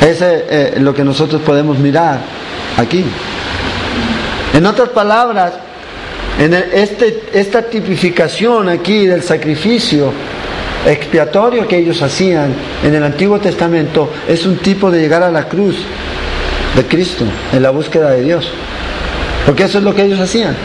[0.02, 2.20] Ese es eh, lo que nosotros podemos mirar
[2.78, 3.06] aquí.
[4.54, 5.54] En otras palabras,
[6.40, 10.12] en este, esta tipificación aquí del sacrificio
[10.86, 15.48] expiatorio que ellos hacían en el Antiguo Testamento es un tipo de llegar a la
[15.48, 15.76] cruz
[16.76, 18.52] de Cristo en la búsqueda de Dios.
[19.46, 20.56] Porque eso es lo que ellos hacían.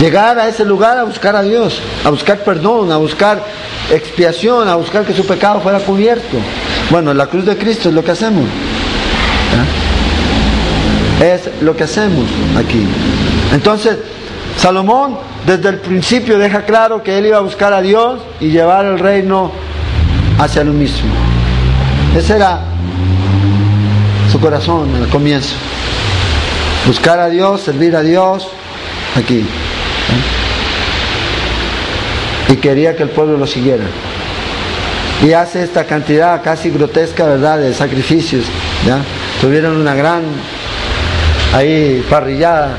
[0.00, 3.42] Llegar a ese lugar a buscar a Dios, a buscar perdón, a buscar
[3.90, 6.36] expiación, a buscar que su pecado fuera cubierto.
[6.90, 8.44] Bueno, la cruz de Cristo es lo que hacemos.
[11.20, 12.24] Es lo que hacemos
[12.58, 12.84] aquí.
[13.52, 13.98] Entonces,
[14.56, 18.86] Salomón desde el principio deja claro que él iba a buscar a Dios y llevar
[18.86, 19.52] el reino
[20.38, 21.10] hacia lo mismo.
[22.16, 22.60] Ese era
[24.32, 25.54] su corazón el comienzo.
[26.86, 28.48] Buscar a Dios, servir a Dios,
[29.16, 29.44] aquí.
[32.48, 33.84] Y quería que el pueblo lo siguiera
[35.22, 38.44] y hace esta cantidad casi grotesca, ¿verdad?, de sacrificios,
[38.86, 38.98] ¿ya?
[39.40, 40.22] Tuvieron una gran,
[41.54, 42.76] ahí, parrillada,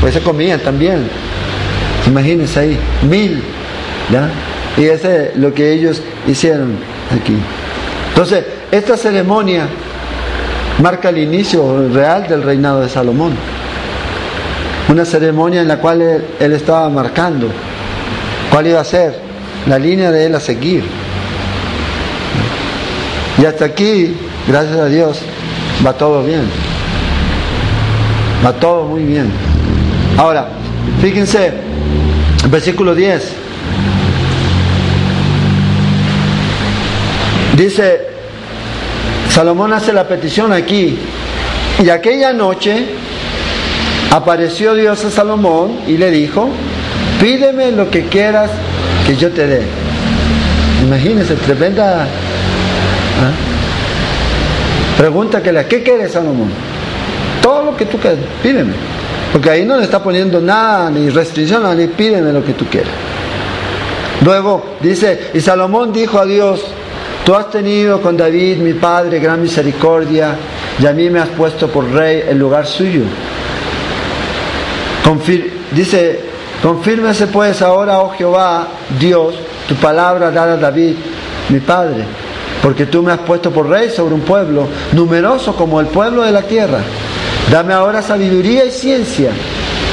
[0.00, 1.06] pues se comían también,
[2.06, 3.42] imagínense ahí, mil,
[4.10, 4.30] ¿ya?
[4.76, 6.78] Y ese es lo que ellos hicieron
[7.10, 7.36] aquí.
[8.08, 9.66] Entonces, esta ceremonia
[10.80, 13.32] marca el inicio real del reinado de Salomón.
[14.88, 17.48] Una ceremonia en la cual él, estaba marcando
[18.50, 19.18] cuál iba a ser
[19.66, 20.84] la línea de él a seguir.
[23.40, 24.14] Y hasta aquí,
[24.46, 25.20] gracias a Dios,
[25.84, 26.42] va todo bien.
[28.44, 29.32] Va todo muy bien.
[30.18, 30.48] Ahora,
[31.00, 31.52] fíjense,
[32.50, 33.32] versículo 10.
[37.56, 38.13] Dice,
[39.34, 40.96] Salomón hace la petición aquí.
[41.82, 42.86] Y aquella noche
[44.12, 46.48] apareció Dios a Salomón y le dijo,
[47.20, 48.50] pídeme lo que quieras
[49.04, 49.62] que yo te dé.
[50.84, 53.30] Imagínense, tremenda ¿Ah?
[54.96, 56.50] Pregunta que la, ¿qué quieres Salomón?
[57.42, 58.72] Todo lo que tú quieras, pídeme.
[59.32, 62.92] Porque ahí no le está poniendo nada, ni restricción, ni pídeme lo que tú quieras.
[64.24, 66.64] Luego dice, y Salomón dijo a Dios,
[67.24, 70.36] tú has tenido con David, mi padre, gran misericordia,
[70.80, 73.02] y a mí me has puesto por rey en lugar suyo.
[75.72, 76.20] dice,
[76.62, 79.34] confírmese pues ahora, oh Jehová, Dios,
[79.68, 80.94] tu palabra dada a David,
[81.48, 82.04] mi padre
[82.64, 86.32] porque tú me has puesto por rey sobre un pueblo numeroso como el pueblo de
[86.32, 86.78] la tierra.
[87.52, 89.32] Dame ahora sabiduría y ciencia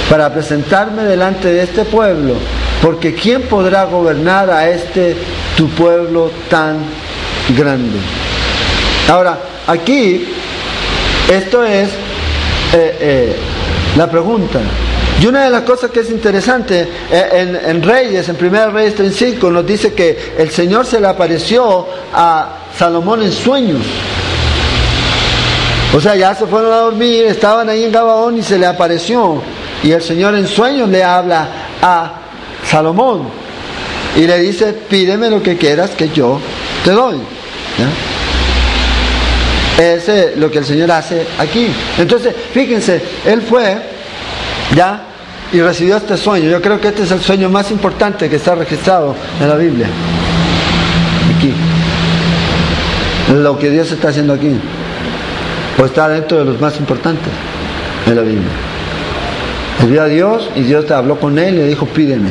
[0.09, 2.35] para presentarme delante de este pueblo,
[2.81, 5.17] porque ¿quién podrá gobernar a este
[5.57, 6.77] tu pueblo tan
[7.49, 7.97] grande?
[9.09, 10.27] Ahora, aquí
[11.31, 11.87] Esto es
[12.73, 13.35] eh, eh,
[13.95, 14.59] la pregunta.
[15.21, 19.49] Y una de las cosas que es interesante eh, en, Reyes, en 1 Reyes 35,
[19.49, 23.81] nos dice que el Señor se le apareció a Salomón en sueños.
[25.93, 29.41] O sea, ya se fueron a dormir, estaban ahí en Gabaón y se le apareció.
[29.83, 31.47] Y el Señor en sueños le habla
[31.81, 32.13] a
[32.69, 33.29] Salomón
[34.17, 36.39] y le dice, pídeme lo que quieras que yo
[36.83, 37.17] te doy.
[39.77, 41.67] Ese es lo que el Señor hace aquí.
[41.97, 43.77] Entonces, fíjense, él fue,
[44.75, 45.01] ya,
[45.51, 46.49] y recibió este sueño.
[46.49, 49.87] Yo creo que este es el sueño más importante que está registrado en la Biblia.
[51.35, 51.53] Aquí.
[53.33, 54.55] Lo que Dios está haciendo aquí.
[55.77, 57.31] Pues está dentro de los más importantes
[58.05, 58.51] de la Biblia.
[59.81, 62.29] Le vio a Dios y Dios te habló con él y le dijo, pídeme.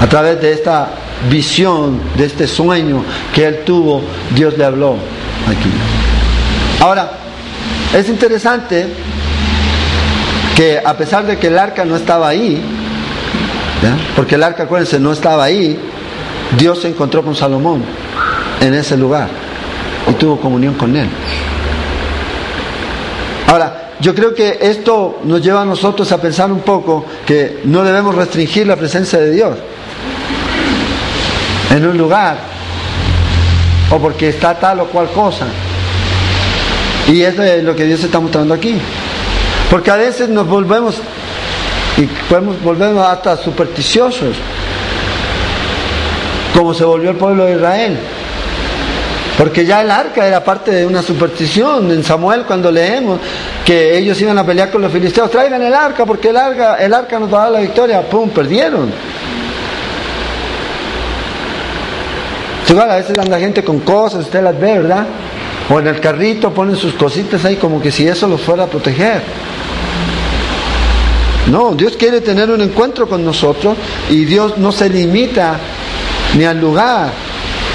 [0.00, 0.88] A través de esta
[1.30, 3.02] visión, de este sueño
[3.34, 4.02] que él tuvo,
[4.34, 4.96] Dios le habló
[5.46, 5.70] aquí.
[6.80, 7.10] Ahora,
[7.94, 8.86] es interesante
[10.54, 12.62] que a pesar de que el arca no estaba ahí,
[14.16, 15.78] porque el arca, acuérdense, no estaba ahí,
[16.58, 17.82] Dios se encontró con Salomón
[18.60, 19.28] en ese lugar
[20.08, 21.08] y tuvo comunión con él.
[23.48, 27.84] Ahora, yo creo que esto nos lleva a nosotros a pensar un poco que no
[27.84, 29.56] debemos restringir la presencia de Dios
[31.74, 32.36] en un lugar
[33.90, 35.46] o porque está tal o cual cosa.
[37.08, 38.78] Y eso es lo que Dios está mostrando aquí.
[39.70, 40.96] Porque a veces nos volvemos
[41.96, 44.36] y podemos volvernos hasta supersticiosos,
[46.54, 47.98] como se volvió el pueblo de Israel.
[49.36, 51.90] Porque ya el arca era parte de una superstición.
[51.90, 53.18] En Samuel cuando leemos
[53.64, 56.94] que ellos iban a pelear con los filisteos, traigan el arca porque el arca, el
[56.94, 58.00] arca nos va a dar la victoria.
[58.02, 58.30] ¡Pum!
[58.30, 58.92] Perdieron.
[62.68, 65.06] Igual a veces anda gente con cosas, usted las ve, ¿verdad?
[65.68, 68.66] O en el carrito ponen sus cositas ahí como que si eso los fuera a
[68.66, 69.22] proteger.
[71.50, 73.76] No, Dios quiere tener un encuentro con nosotros
[74.08, 75.58] y Dios no se limita
[76.36, 77.10] ni al lugar,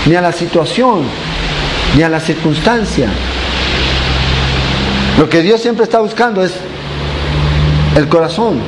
[0.07, 1.03] ni a la situación,
[1.95, 3.09] ni a la circunstancia.
[5.19, 6.53] Lo que Dios siempre está buscando es
[7.95, 8.59] el corazón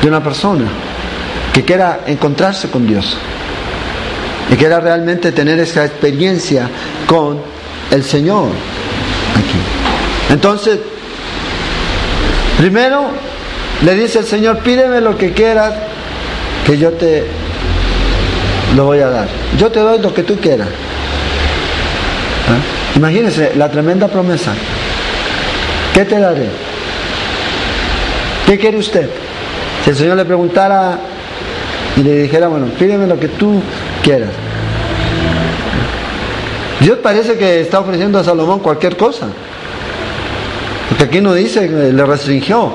[0.00, 0.64] de una persona
[1.52, 3.16] que quiera encontrarse con Dios
[4.50, 6.68] y quiera realmente tener esa experiencia
[7.06, 7.40] con
[7.90, 8.48] el Señor
[9.32, 10.32] aquí.
[10.32, 10.78] Entonces,
[12.58, 13.08] primero
[13.82, 15.74] le dice el Señor, pídeme lo que quieras,
[16.66, 17.24] que yo te
[18.74, 19.28] lo voy a dar.
[19.58, 20.68] Yo te doy lo que tú quieras.
[22.48, 22.96] ¿Ah?
[22.96, 24.52] Imagínese la tremenda promesa.
[25.92, 26.48] ¿Qué te daré?
[28.46, 29.08] ¿Qué quiere usted?
[29.84, 30.98] Si el Señor le preguntara
[31.96, 33.62] y le dijera, bueno, pídeme lo que tú
[34.04, 34.30] quieras.
[36.80, 39.26] Dios parece que está ofreciendo a Salomón cualquier cosa.
[40.88, 42.72] Porque aquí no dice, le restringió.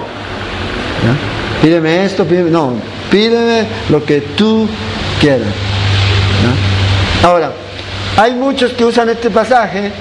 [1.62, 2.50] Pídeme esto, pídeme.
[2.50, 2.74] No,
[3.12, 4.68] pídeme lo que tú
[5.22, 5.48] quieras.
[7.24, 7.52] Ahora,
[8.18, 9.92] hay muchos que usan este pasaje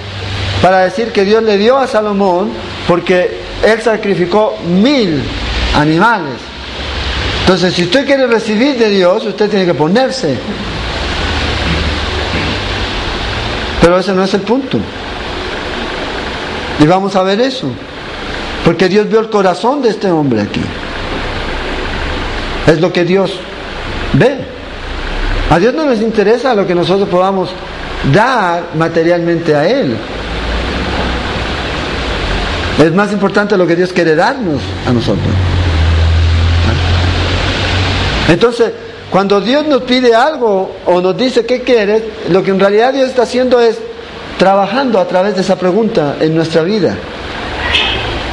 [0.63, 2.51] para decir que Dios le dio a Salomón
[2.87, 5.23] porque él sacrificó mil
[5.77, 6.35] animales.
[7.41, 10.37] Entonces, si usted quiere recibir de Dios, usted tiene que ponerse
[13.89, 14.79] Pero ese no es el punto.
[16.79, 17.71] Y vamos a ver eso.
[18.63, 20.61] Porque Dios vio el corazón de este hombre aquí.
[22.67, 23.33] Es lo que Dios
[24.13, 24.41] ve.
[25.49, 27.49] A Dios no nos interesa lo que nosotros podamos
[28.13, 29.97] dar materialmente a Él.
[32.85, 35.33] Es más importante lo que Dios quiere darnos a nosotros.
[38.29, 38.71] Entonces,
[39.11, 43.09] cuando Dios nos pide algo o nos dice qué quieres, lo que en realidad Dios
[43.09, 43.79] está haciendo es
[44.39, 46.95] trabajando a través de esa pregunta en nuestra vida.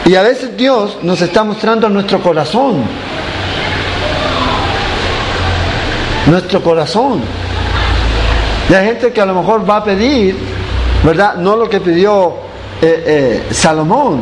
[0.06, 2.84] Y a veces Dios nos está mostrando nuestro corazón.
[6.28, 7.22] Nuestro corazón.
[8.70, 10.36] Y hay gente que a lo mejor va a pedir,
[11.04, 11.36] ¿verdad?
[11.36, 12.36] No lo que pidió
[12.82, 14.22] eh, eh, Salomón.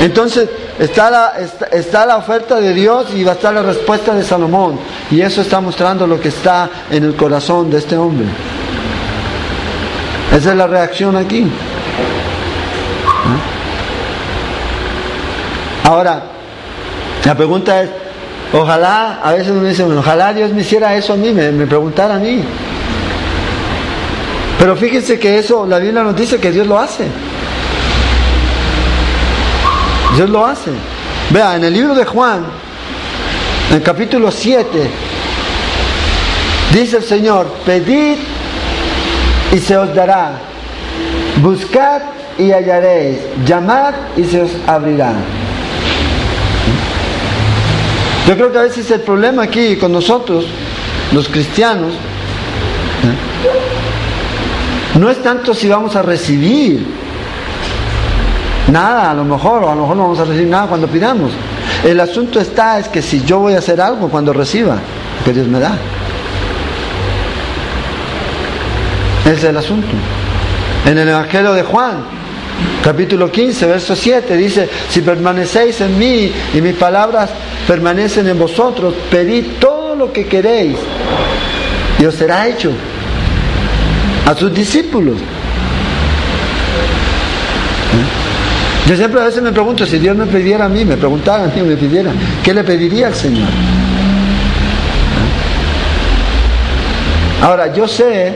[0.00, 0.48] Entonces,
[0.78, 1.32] Está la,
[1.72, 4.78] está, la oferta de Dios y va a estar la respuesta de Salomón.
[5.10, 8.26] Y eso está mostrando lo que está en el corazón de este hombre.
[10.36, 11.40] Esa es la reacción aquí.
[11.44, 11.48] ¿Eh?
[15.84, 16.22] Ahora,
[17.24, 17.90] la pregunta es,
[18.52, 22.16] ojalá, a veces uno dice, ojalá Dios me hiciera eso a mí, me, me preguntara
[22.16, 22.42] a mí.
[24.58, 27.04] Pero fíjense que eso, la Biblia nos dice que Dios lo hace.
[30.16, 30.70] Dios lo hace.
[31.30, 32.42] Vea, en el libro de Juan,
[33.68, 34.90] en el capítulo 7,
[36.72, 38.16] dice el Señor, pedid
[39.52, 40.38] y se os dará.
[41.42, 42.00] Buscad
[42.38, 45.12] y hallaréis, llamad y se os abrirá.
[48.26, 50.46] Yo creo que a veces el problema aquí con nosotros,
[51.12, 51.98] los cristianos, ¿eh?
[54.98, 56.95] no es tanto si vamos a recibir
[58.68, 61.32] nada, a lo mejor, o a lo mejor no vamos a recibir nada cuando pidamos.
[61.84, 64.78] El asunto está es que si yo voy a hacer algo cuando reciba,
[65.24, 65.76] que Dios me da.
[69.24, 69.88] Ese es el asunto.
[70.84, 72.04] En el Evangelio de Juan,
[72.82, 77.30] capítulo 15, verso 7, dice, si permanecéis en mí y mis palabras
[77.66, 80.76] permanecen en vosotros, pedid todo lo que queréis
[81.98, 82.70] y os será hecho
[84.26, 85.16] a sus discípulos.
[87.96, 88.15] ¿Eh?
[88.86, 91.46] Yo siempre a veces me pregunto, si Dios me pidiera a mí, me preguntara a
[91.48, 92.12] mí, me pidiera,
[92.44, 93.48] ¿qué le pediría al Señor?
[97.42, 98.32] Ahora, yo sé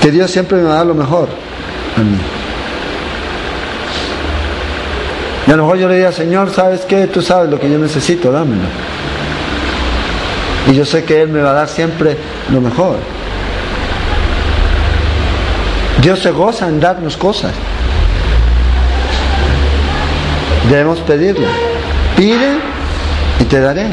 [0.00, 1.28] que Dios siempre me va a dar lo mejor
[1.96, 2.18] a mí.
[5.46, 7.08] Y a lo mejor yo le diría, Señor, ¿sabes qué?
[7.08, 8.62] Tú sabes lo que yo necesito, dámelo.
[10.70, 12.16] Y yo sé que Él me va a dar siempre
[12.52, 12.96] lo mejor.
[16.00, 17.52] Dios se goza en darnos cosas.
[20.68, 21.46] Debemos pedirle.
[22.16, 22.58] Pide
[23.40, 23.86] y te daré.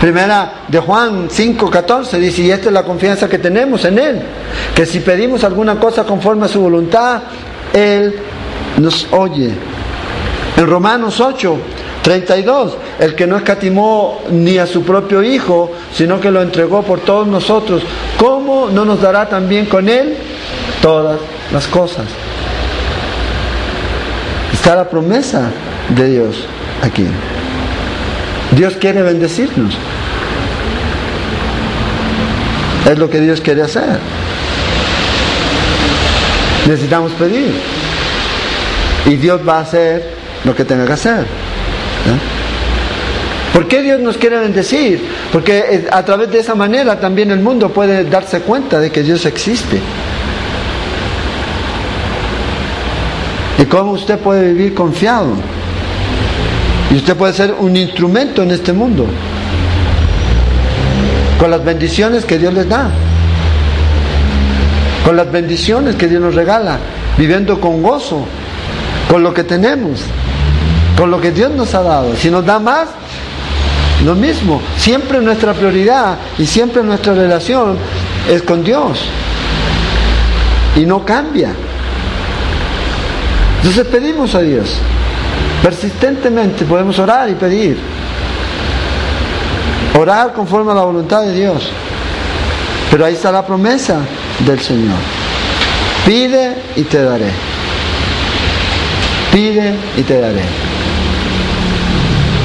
[0.00, 4.22] Primera de Juan 5, 14 dice, y esta es la confianza que tenemos en Él,
[4.74, 7.22] que si pedimos alguna cosa conforme a su voluntad,
[7.72, 8.14] Él
[8.76, 9.50] nos oye.
[10.56, 11.58] En Romanos 8,
[12.02, 17.00] 32, el que no escatimó ni a su propio Hijo, sino que lo entregó por
[17.00, 17.82] todos nosotros,
[18.18, 20.16] ¿cómo no nos dará también con Él
[20.80, 21.18] todas
[21.52, 22.06] las cosas?
[24.52, 25.50] Está la promesa
[25.96, 26.46] de Dios
[26.82, 27.06] aquí.
[28.52, 29.76] Dios quiere bendecirnos.
[32.90, 33.98] Es lo que Dios quiere hacer.
[36.66, 37.52] Necesitamos pedir.
[39.06, 40.14] Y Dios va a hacer
[40.44, 41.26] lo que tenga que hacer.
[43.52, 45.02] ¿Por qué Dios nos quiere bendecir?
[45.32, 49.24] Porque a través de esa manera también el mundo puede darse cuenta de que Dios
[49.26, 49.80] existe.
[53.58, 55.32] Y cómo usted puede vivir confiado.
[56.90, 59.06] Y usted puede ser un instrumento en este mundo.
[61.38, 62.90] Con las bendiciones que Dios les da.
[65.04, 66.78] Con las bendiciones que Dios nos regala.
[67.18, 68.24] Viviendo con gozo.
[69.10, 70.00] Con lo que tenemos.
[70.96, 72.16] Con lo que Dios nos ha dado.
[72.16, 72.88] Si nos da más,
[74.04, 74.62] lo mismo.
[74.78, 77.76] Siempre nuestra prioridad y siempre nuestra relación
[78.30, 78.98] es con Dios.
[80.74, 81.52] Y no cambia.
[83.58, 84.78] Entonces pedimos a Dios.
[85.62, 87.78] Persistentemente podemos orar y pedir.
[89.98, 91.70] Orar conforme a la voluntad de Dios.
[92.90, 94.00] Pero ahí está la promesa
[94.46, 94.96] del Señor.
[96.06, 97.30] Pide y te daré.
[99.32, 100.42] Pide y te daré.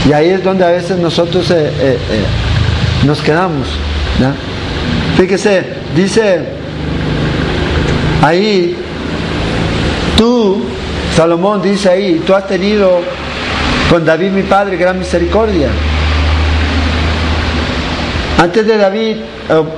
[0.07, 3.67] Y ahí es donde a veces nosotros eh, eh, eh, nos quedamos.
[5.17, 5.63] Fíjese,
[5.95, 6.45] dice
[8.21, 8.75] ahí,
[10.17, 10.61] tú
[11.15, 13.01] Salomón dice ahí, tú has tenido
[13.89, 15.67] con David mi padre gran misericordia.
[18.39, 19.17] Antes de David,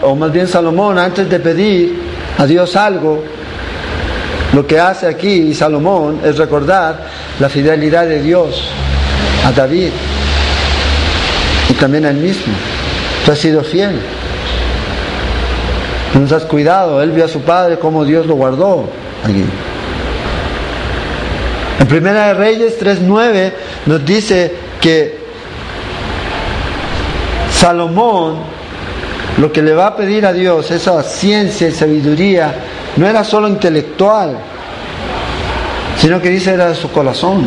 [0.01, 1.99] o, más bien Salomón, antes de pedir
[2.37, 3.21] a Dios algo,
[4.53, 7.05] lo que hace aquí Salomón es recordar
[7.39, 8.69] la fidelidad de Dios
[9.45, 9.89] a David
[11.69, 12.53] y también a él mismo.
[13.25, 13.99] Tú has sido fiel.
[16.17, 17.03] Nos has cuidado.
[17.03, 18.85] Él vio a su padre como Dios lo guardó
[19.23, 19.43] aquí.
[21.79, 23.51] En Primera de Reyes 3.9
[23.85, 25.25] nos dice que
[27.51, 28.55] Salomón
[29.37, 32.53] lo que le va a pedir a Dios, esa ciencia y sabiduría,
[32.95, 34.37] no era solo intelectual,
[35.99, 37.45] sino que dice era de su corazón.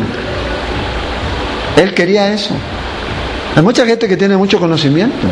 [1.77, 2.53] Él quería eso.
[3.55, 5.27] Hay mucha gente que tiene mucho conocimiento,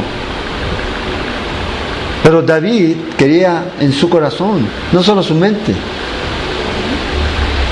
[2.23, 5.73] pero David quería en su corazón, no solo su mente.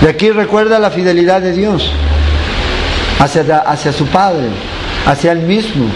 [0.06, 1.92] Y aquí recuerda la fidelidad de Dios
[3.18, 4.50] hacia, hacia su Padre,
[5.04, 5.88] hacia Él mismo.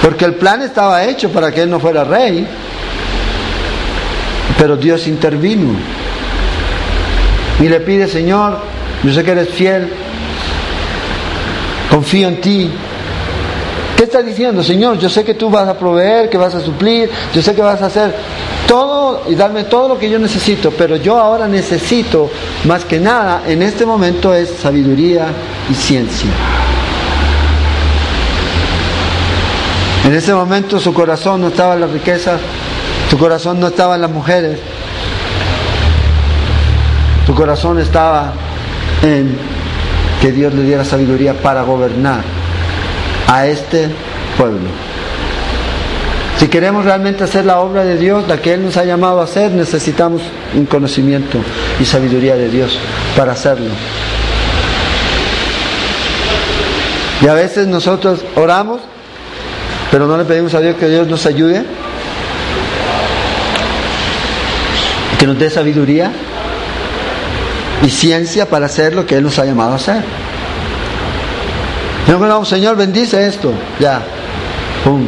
[0.00, 2.46] Porque el plan estaba hecho para que Él no fuera rey,
[4.56, 5.72] pero Dios intervino.
[7.58, 8.60] Y le pide, Señor,
[9.02, 9.88] yo sé que eres fiel,
[11.90, 12.70] confío en ti.
[13.96, 15.00] ¿Qué está diciendo, Señor?
[15.00, 17.82] Yo sé que tú vas a proveer, que vas a suplir, yo sé que vas
[17.82, 18.14] a hacer
[18.70, 22.30] todo y darme todo lo que yo necesito, pero yo ahora necesito
[22.66, 25.26] más que nada en este momento es sabiduría
[25.68, 26.30] y ciencia.
[30.04, 32.38] En ese momento su corazón no estaba en la riqueza,
[33.10, 34.60] su corazón no estaba en las mujeres,
[37.26, 38.32] Su corazón estaba
[39.02, 39.36] en
[40.20, 42.22] que Dios le diera sabiduría para gobernar
[43.28, 43.88] a este
[44.36, 44.89] pueblo.
[46.40, 49.24] Si queremos realmente hacer la obra de Dios, la que Él nos ha llamado a
[49.24, 50.22] hacer, necesitamos
[50.54, 51.36] un conocimiento
[51.78, 52.78] y sabiduría de Dios
[53.14, 53.68] para hacerlo.
[57.20, 58.80] Y a veces nosotros oramos,
[59.90, 61.62] pero no le pedimos a Dios que Dios nos ayude,
[65.18, 66.10] que nos dé sabiduría
[67.82, 70.02] y ciencia para hacer lo que Él nos ha llamado a hacer.
[72.44, 73.52] Señor, bendice esto.
[73.78, 74.00] Ya.
[74.82, 75.06] Pum.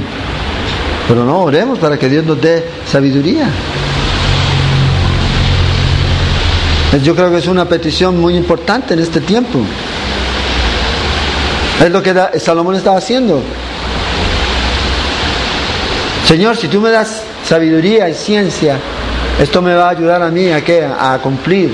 [1.12, 3.46] Pero no, oremos para que Dios nos dé sabiduría.
[7.04, 9.58] Yo creo que es una petición muy importante en este tiempo.
[11.84, 13.42] Es lo que Salomón estaba haciendo.
[16.26, 18.78] Señor, si tú me das sabiduría y ciencia,
[19.38, 20.82] esto me va a ayudar a mí a, qué?
[20.82, 21.72] a cumplir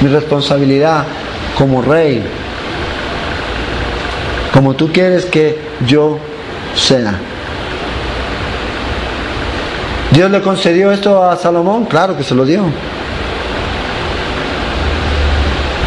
[0.00, 1.04] mi responsabilidad
[1.56, 2.20] como rey,
[4.52, 5.56] como tú quieres que
[5.86, 6.18] yo
[6.74, 7.31] sea.
[10.12, 11.86] ¿Dios le concedió esto a Salomón?
[11.86, 12.64] Claro que se lo dio.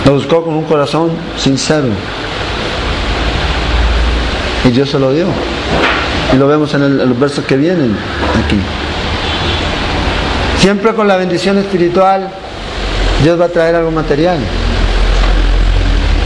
[0.05, 1.88] Lo buscó con un corazón sincero.
[4.63, 5.28] Y Dios se lo dio.
[6.34, 7.95] Y lo vemos en, los versos que vienen
[8.43, 8.57] aquí.
[10.59, 12.28] Siempre con la bendición espiritual,
[13.23, 14.39] Dios va a traer algo material.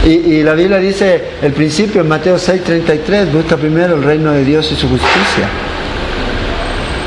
[0.06, 4.72] Y, la Biblia dice el principio en Mateo 6:33, busca primero el reino de Dios
[4.72, 5.69] y su justicia.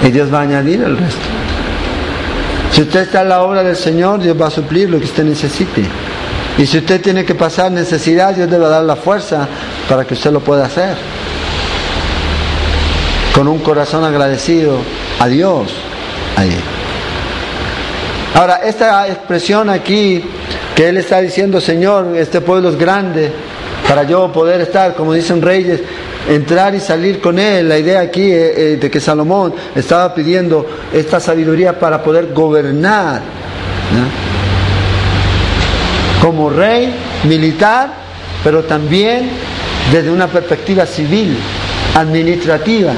[0.03, 1.21] Y Dios va a añadir el resto.
[2.71, 5.23] Si usted está en la obra del Señor, Dios va a suplir lo que usted
[5.23, 5.83] necesite.
[6.57, 9.47] Y si usted tiene que pasar necesidad, Dios a dar la fuerza
[9.87, 10.95] para que usted lo pueda hacer.
[13.33, 14.77] Con un corazón agradecido
[15.19, 15.73] a Dios.
[16.35, 16.55] Ahí.
[18.35, 20.23] Ahora, esta expresión aquí
[20.75, 23.31] que Él está diciendo, Señor, este pueblo es grande,
[23.87, 25.81] para yo poder estar, como dicen reyes,
[26.27, 27.67] entrar y salir con Él.
[27.67, 33.21] La idea aquí eh, eh, de que Salomón estaba pidiendo esta sabiduría para poder gobernar
[36.21, 36.89] como rey
[37.25, 37.93] militar,
[38.43, 39.29] pero también
[39.91, 41.37] desde una perspectiva civil,
[41.95, 42.93] administrativa,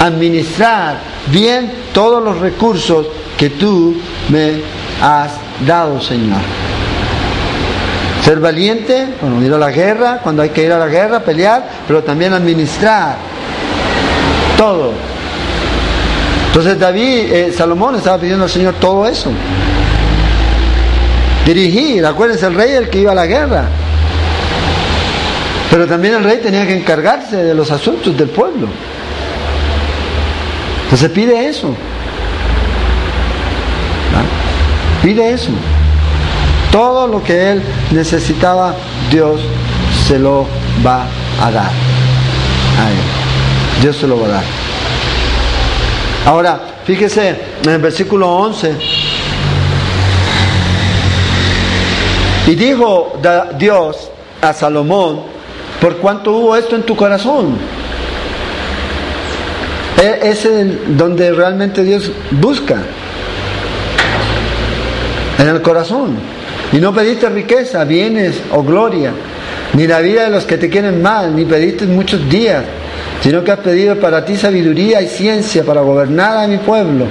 [0.00, 0.98] administrar
[1.32, 3.06] bien todos los recursos
[3.38, 3.96] que tú
[4.28, 4.60] me
[5.00, 5.32] has
[5.66, 6.63] dado, Señor.
[8.24, 11.68] Ser valiente, bueno, ir a la guerra, cuando hay que ir a la guerra, pelear,
[11.86, 13.16] pero también administrar
[14.56, 14.92] todo.
[16.46, 19.30] Entonces David, eh, Salomón estaba pidiendo al Señor todo eso.
[21.44, 23.64] Dirigir, acuérdense, el rey el que iba a la guerra.
[25.70, 28.68] Pero también el rey tenía que encargarse de los asuntos del pueblo.
[30.84, 31.74] Entonces pide eso.
[35.02, 35.50] Pide eso.
[36.74, 37.62] Todo lo que él
[37.92, 38.74] necesitaba,
[39.08, 39.40] Dios
[40.08, 40.44] se lo
[40.84, 41.06] va
[41.40, 41.70] a dar.
[41.70, 43.80] A él.
[43.80, 44.42] Dios se lo va a dar.
[46.26, 48.74] Ahora, fíjese en el versículo 11.
[52.48, 53.20] Y dijo
[53.56, 54.10] Dios
[54.42, 55.20] a Salomón,
[55.80, 57.56] por cuanto hubo esto en tu corazón.
[60.02, 60.48] E-, es
[60.88, 62.82] donde realmente Dios busca.
[65.38, 66.33] En el corazón.
[66.74, 69.12] Y no pediste riqueza, bienes o gloria,
[69.74, 72.64] ni la vida de los que te quieren mal, ni pediste muchos días,
[73.22, 77.06] sino que has pedido para ti sabiduría y ciencia para gobernar a mi pueblo,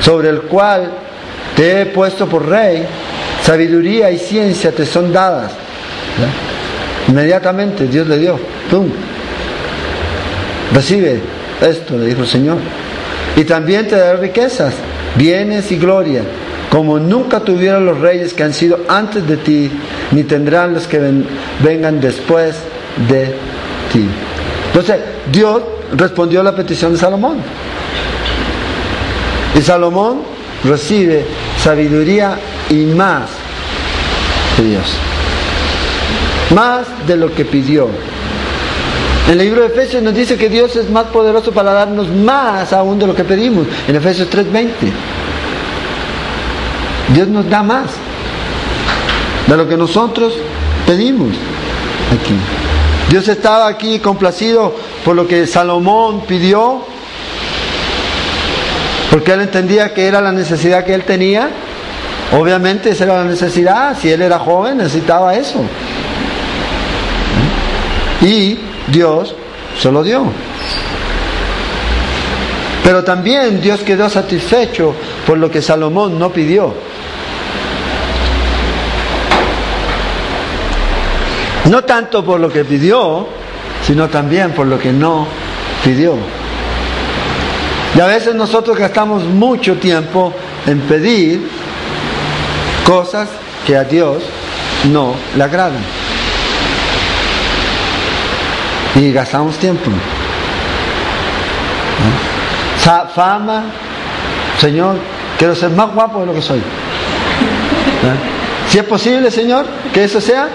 [0.00, 0.88] sobre el cual
[1.56, 2.84] te he puesto por rey.
[3.42, 5.50] Sabiduría y ciencia te son dadas.
[7.08, 8.38] Inmediatamente Dios le dio.
[8.70, 8.88] ¡Pum!
[10.72, 11.18] Recibe
[11.60, 12.58] esto, le dijo el Señor.
[13.34, 14.74] Y también te daré riquezas,
[15.16, 16.22] bienes y gloria
[16.72, 19.70] como nunca tuvieron los reyes que han sido antes de ti,
[20.10, 20.98] ni tendrán los que
[21.62, 22.56] vengan después
[23.10, 23.26] de
[23.92, 24.08] ti.
[24.68, 24.96] Entonces,
[25.30, 25.60] Dios
[25.94, 27.36] respondió a la petición de Salomón.
[29.54, 30.22] Y Salomón
[30.64, 31.26] recibe
[31.62, 32.38] sabiduría
[32.70, 33.28] y más
[34.56, 34.86] de Dios.
[36.54, 37.88] Más de lo que pidió.
[39.26, 42.72] En el libro de Efesios nos dice que Dios es más poderoso para darnos más
[42.72, 43.66] aún de lo que pedimos.
[43.86, 44.90] En Efesios 3:20.
[47.08, 47.86] Dios nos da más
[49.46, 50.34] de lo que nosotros
[50.86, 51.30] pedimos
[52.12, 52.34] aquí.
[53.10, 54.74] Dios estaba aquí complacido
[55.04, 56.82] por lo que Salomón pidió,
[59.10, 61.50] porque él entendía que era la necesidad que él tenía.
[62.32, 65.60] Obviamente esa era la necesidad, si él era joven necesitaba eso.
[68.22, 69.34] Y Dios
[69.78, 70.24] se lo dio.
[72.84, 74.94] Pero también Dios quedó satisfecho
[75.26, 76.72] por lo que Salomón no pidió.
[81.66, 83.26] No tanto por lo que pidió,
[83.86, 85.26] sino también por lo que no
[85.84, 86.16] pidió.
[87.94, 90.32] Y a veces nosotros gastamos mucho tiempo
[90.66, 91.48] en pedir
[92.84, 93.28] cosas
[93.66, 94.22] que a Dios
[94.90, 95.82] no le agradan.
[98.94, 99.90] Y gastamos tiempo.
[103.14, 103.64] Fama,
[104.58, 104.96] Señor,
[105.38, 106.60] quiero ser más guapo de lo que soy.
[108.68, 110.48] Si es posible, Señor, que eso sea.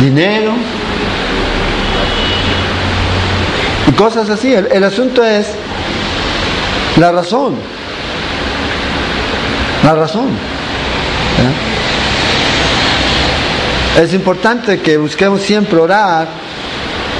[0.00, 0.52] Dinero.
[3.88, 4.52] Y cosas así.
[4.52, 5.46] El, asunto es
[6.96, 7.54] la razón.
[9.84, 10.28] La razón.
[14.00, 16.28] Es importante que busquemos siempre orar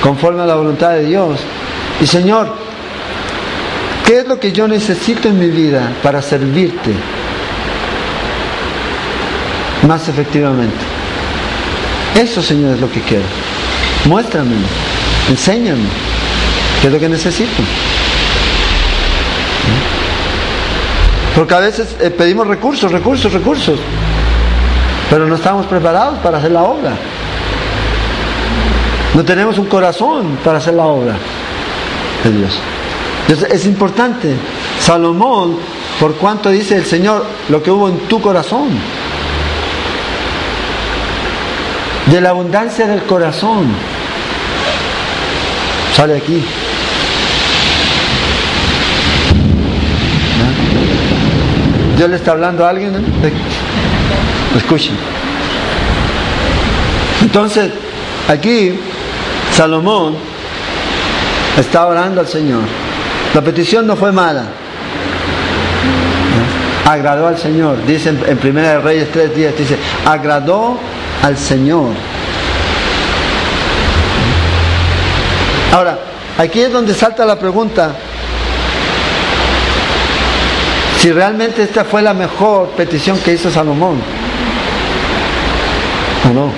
[0.02, 1.40] conforme a la voluntad de Dios.
[2.00, 2.52] Y Señor,
[4.04, 6.92] ¿qué es lo que yo necesito en mi vida para servirte
[9.86, 10.95] más efectivamente?
[12.16, 13.24] Eso, Señor, es lo que quiero.
[14.06, 14.56] Muéstrame,
[15.28, 15.84] enséñame
[16.80, 17.62] qué es lo que necesito.
[21.34, 23.78] Porque a veces eh, pedimos recursos, recursos, recursos,
[25.10, 26.94] pero no estamos preparados para hacer la obra.
[29.14, 31.14] No tenemos un corazón para hacer la obra
[32.24, 32.58] de Dios.
[33.28, 34.34] Entonces es importante.
[34.80, 35.58] Salomón,
[36.00, 38.68] por cuanto dice el Señor, lo que hubo en tu corazón.
[42.06, 43.66] De la abundancia del corazón.
[45.94, 46.44] Sale aquí.
[51.96, 52.92] Dios le está hablando a alguien.
[54.56, 54.94] Escuchen.
[57.22, 57.72] Entonces,
[58.28, 58.78] aquí
[59.52, 60.14] Salomón
[61.58, 62.62] está orando al Señor.
[63.34, 64.44] La petición no fue mala.
[66.86, 67.84] Agradó al Señor.
[67.84, 70.78] Dice en Primera de Reyes 3 días, dice, agradó
[71.22, 71.90] al Señor.
[75.72, 75.98] Ahora,
[76.38, 77.90] aquí es donde salta la pregunta,
[81.00, 84.00] si realmente esta fue la mejor petición que hizo Salomón.
[86.30, 86.52] ¿O no?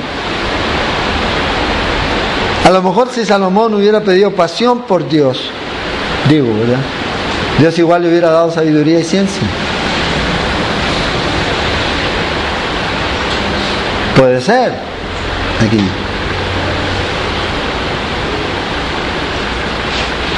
[2.64, 5.50] A lo mejor si Salomón hubiera pedido pasión por Dios,
[6.28, 6.82] digo, ¿verdad?
[7.58, 9.42] Dios igual le hubiera dado sabiduría y ciencia.
[14.18, 14.72] Puede ser.
[15.64, 15.78] Aquí.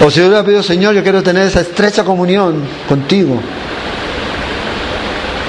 [0.04, 3.40] O si hubiera pedido, Señor, yo quiero tener esa estrecha comunión contigo,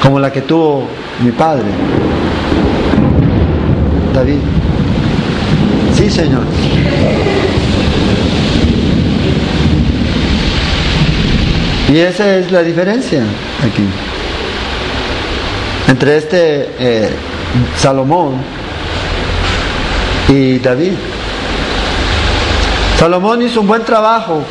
[0.01, 0.87] como la que tuvo
[1.21, 1.65] mi padre,
[4.13, 4.39] David.
[5.97, 6.43] Sí, Señor.
[11.89, 13.23] Y esa es la diferencia
[13.59, 13.83] aquí.
[15.89, 17.09] Entre este eh,
[17.77, 18.35] Salomón
[20.27, 20.93] y David.
[22.97, 24.43] Salomón hizo un buen trabajo,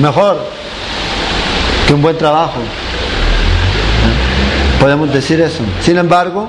[0.00, 0.44] mejor
[1.86, 2.58] que un buen trabajo.
[4.80, 5.62] Podemos decir eso.
[5.80, 6.48] Sin embargo,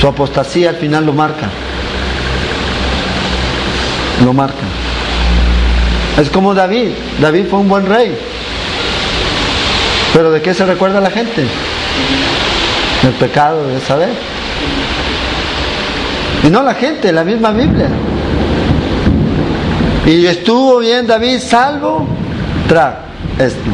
[0.00, 1.48] su apostasía al final lo marca
[4.24, 4.54] lo marca.
[6.20, 6.90] Es como David.
[7.20, 8.16] David fue un buen rey.
[10.12, 11.46] Pero ¿de qué se recuerda la gente?
[13.06, 14.08] Del pecado de saber.
[16.42, 17.86] Y no la gente, la misma Biblia.
[20.04, 22.04] Y estuvo bien David salvo
[22.68, 22.94] tras
[23.38, 23.70] esto.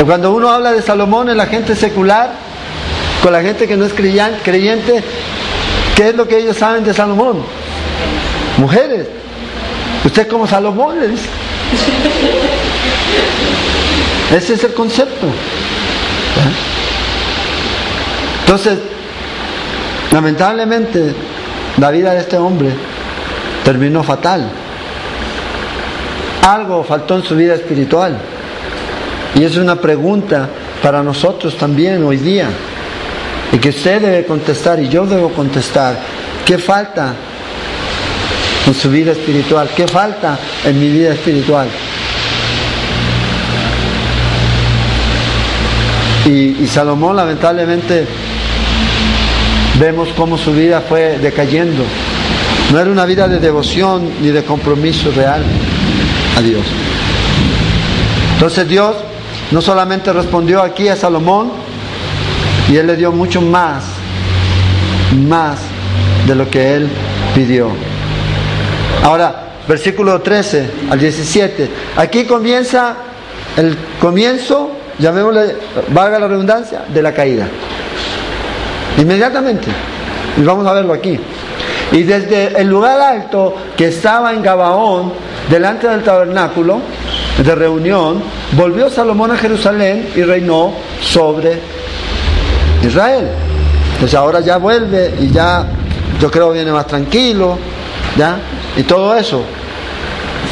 [0.00, 2.32] Y cuando uno habla de Salomón en la gente secular,
[3.22, 5.04] con la gente que no es creyente,
[5.94, 7.42] ¿Qué es lo que ellos saben de Salomón?
[8.56, 9.06] Mujeres.
[10.02, 11.26] Usted como Salomón le dice.
[14.34, 15.26] Ese es el concepto.
[18.40, 18.78] Entonces,
[20.12, 21.14] lamentablemente,
[21.78, 22.70] la vida de este hombre
[23.64, 24.50] terminó fatal.
[26.42, 28.16] Algo faltó en su vida espiritual.
[29.36, 30.48] Y es una pregunta
[30.82, 32.48] para nosotros también hoy día.
[33.52, 35.96] Y que usted debe contestar y yo debo contestar.
[36.44, 37.14] ¿Qué falta
[38.66, 39.70] en su vida espiritual?
[39.76, 41.68] ¿Qué falta en mi vida espiritual?
[46.26, 48.06] Y, Salomón lamentablemente
[49.78, 51.82] vemos cómo su vida fue decayendo.
[52.72, 55.42] No era una vida de devoción ni de compromiso real
[56.36, 56.64] a Dios.
[58.34, 58.96] Entonces Dios
[59.50, 61.50] no solamente respondió aquí a Salomón,
[62.70, 63.82] y Él le dio mucho más,
[65.28, 65.58] más
[66.26, 66.88] de lo que Él
[67.34, 67.68] pidió.
[69.02, 71.68] Ahora, versículo 13 al 17.
[71.96, 72.96] Aquí comienza
[73.56, 74.70] el comienzo
[75.00, 75.56] llamémosle,
[75.88, 77.46] valga la redundancia, de la caída.
[78.98, 79.68] Inmediatamente.
[80.36, 81.18] Y vamos a verlo aquí.
[81.92, 85.12] Y desde el lugar alto que estaba en Gabaón,
[85.48, 86.80] delante del tabernáculo
[87.42, 88.22] de reunión,
[88.52, 91.58] volvió Salomón a Jerusalén y reinó sobre
[92.82, 93.28] Israel.
[93.94, 95.66] Entonces ahora ya vuelve y ya
[96.20, 97.58] yo creo viene más tranquilo,
[98.16, 98.38] ¿ya?
[98.76, 99.42] Y todo eso.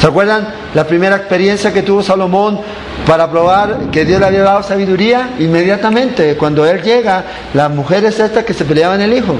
[0.01, 2.59] ¿Se acuerdan la primera experiencia que tuvo Salomón
[3.05, 5.31] para probar que Dios le había dado sabiduría?
[5.39, 7.23] Inmediatamente, cuando él llega,
[7.53, 9.35] las mujeres estas que se peleaban el hijo.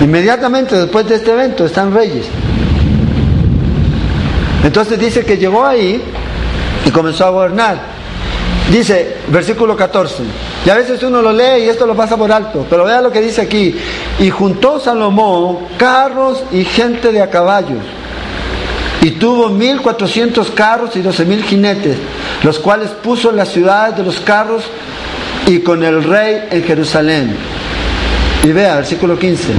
[0.00, 2.26] Inmediatamente después de este evento están reyes.
[4.64, 6.02] Entonces dice que llegó ahí
[6.86, 7.94] y comenzó a gobernar.
[8.70, 10.22] Dice, versículo 14,
[10.64, 13.12] y a veces uno lo lee y esto lo pasa por alto, pero vea lo
[13.12, 13.76] que dice aquí,
[14.18, 17.84] y juntó Salomón carros y gente de a caballos,
[19.04, 21.98] y tuvo mil cuatrocientos carros y doce mil jinetes,
[22.42, 24.64] los cuales puso en las ciudades de los carros
[25.46, 27.36] y con el rey en Jerusalén.
[28.42, 29.52] Y vea, versículo 15,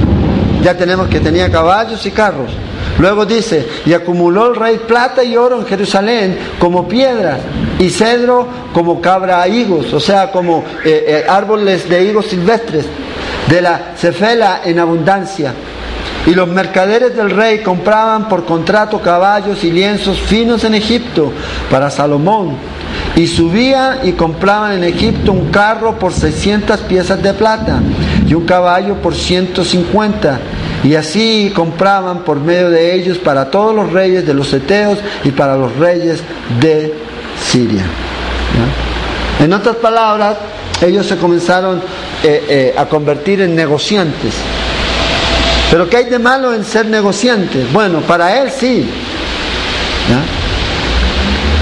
[0.64, 2.50] ya tenemos que tenía caballos y carros.
[2.98, 7.38] Luego dice, y acumuló el rey plata y oro en Jerusalén como piedras
[7.78, 12.86] y cedro como cabra higos, o sea, como eh, eh, árboles de higos silvestres,
[13.48, 15.54] de la cefela en abundancia.
[16.26, 21.32] Y los mercaderes del rey compraban por contrato caballos y lienzos finos en Egipto
[21.70, 22.56] para Salomón.
[23.14, 27.80] Y subían y compraban en Egipto un carro por 600 piezas de plata
[28.26, 30.40] y un caballo por 150
[30.84, 35.30] y así compraban por medio de ellos para todos los reyes de los Eteos y
[35.30, 36.20] para los reyes
[36.60, 36.94] de
[37.42, 37.84] Siria.
[39.40, 40.36] En otras palabras,
[40.80, 41.82] ellos se comenzaron
[42.22, 44.34] eh, eh, a convertir en negociantes.
[45.76, 47.70] Pero ¿qué hay de malo en ser negociantes?
[47.70, 48.88] Bueno, para él sí.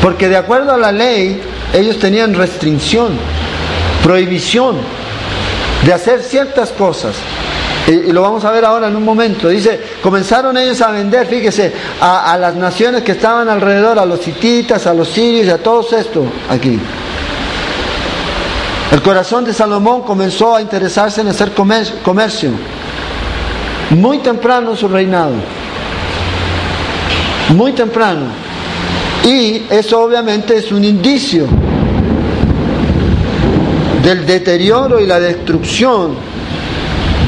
[0.01, 1.43] Porque de acuerdo a la ley,
[1.73, 3.19] ellos tenían restricción,
[4.05, 4.77] prohibición
[5.85, 7.17] de hacer ciertas cosas.
[7.89, 9.49] Y, lo vamos a ver ahora en un momento.
[9.49, 14.87] Dice, comenzaron ellos a vender, fíjese, a, las naciones que estaban alrededor, a los hititas,
[14.87, 16.79] a los sirios, a todos esto aquí.
[18.93, 22.53] El corazón de Salomón comenzó a interesarse en hacer comercio.
[23.97, 25.35] Muy temprano su reinado.
[27.51, 28.27] Muy temprano.
[29.25, 31.47] Y eso obviamente es un indicio
[34.03, 36.15] del deterioro y la destrucción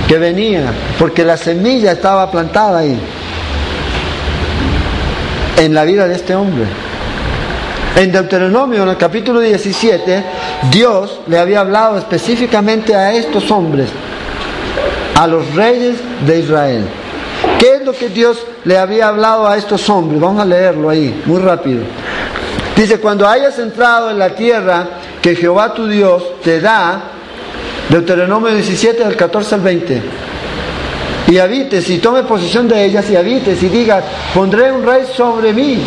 [0.06, 2.98] que venía, porque la semilla estaba plantada ahí,
[5.56, 6.64] en la vida de este hombre.
[7.96, 10.24] En Deuteronomio, en el capítulo 17,
[10.70, 13.88] Dios le había hablado específicamente a estos hombres,
[15.16, 15.96] a los reyes
[16.26, 16.84] de Israel.
[17.58, 20.20] ¿Qué es lo que Dios le había hablado a estos hombres?
[20.20, 21.80] Vamos a leerlo ahí, muy rápido.
[22.76, 24.86] Dice, cuando hayas entrado en la tierra
[25.22, 27.00] que Jehová tu Dios te da,
[27.88, 30.02] Deuteronomio 17, del 14 al 20.
[31.28, 35.52] Y habites y tome posesión de ellas y habites y digas, pondré un rey sobre
[35.52, 35.78] mí,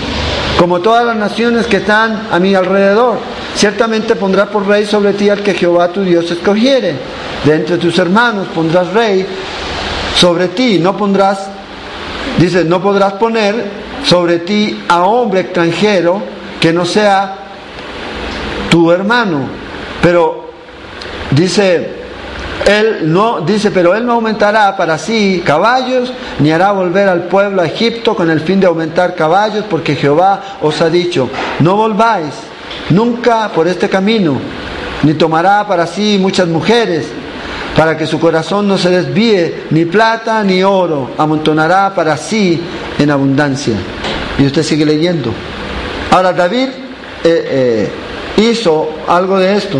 [0.58, 3.20] como todas las naciones que están a mi alrededor.
[3.56, 6.96] Ciertamente pondrá por rey sobre ti al que Jehová tu Dios escogiere.
[7.46, 9.26] De entre tus hermanos pondrás rey
[10.16, 11.48] sobre ti, no pondrás,
[12.38, 13.56] dice, no podrás poner
[14.04, 16.22] sobre ti a hombre extranjero
[16.60, 17.38] que no sea
[18.70, 19.48] tu hermano.
[20.02, 20.50] Pero
[21.32, 21.99] Dice,
[22.68, 27.62] él no, dice, pero él no aumentará para sí caballos, ni hará volver al pueblo
[27.62, 31.30] a Egipto con el fin de aumentar caballos, porque Jehová os ha dicho,
[31.60, 32.34] no volváis
[32.90, 34.40] nunca por este camino,
[35.04, 37.08] ni tomará para sí muchas mujeres,
[37.76, 42.62] para que su corazón no se desvíe, ni plata ni oro, amontonará para sí
[42.98, 43.76] en abundancia.
[44.38, 45.32] Y usted sigue leyendo.
[46.12, 46.70] Ahora David
[47.24, 47.90] eh, eh,
[48.38, 49.80] hizo algo de esto.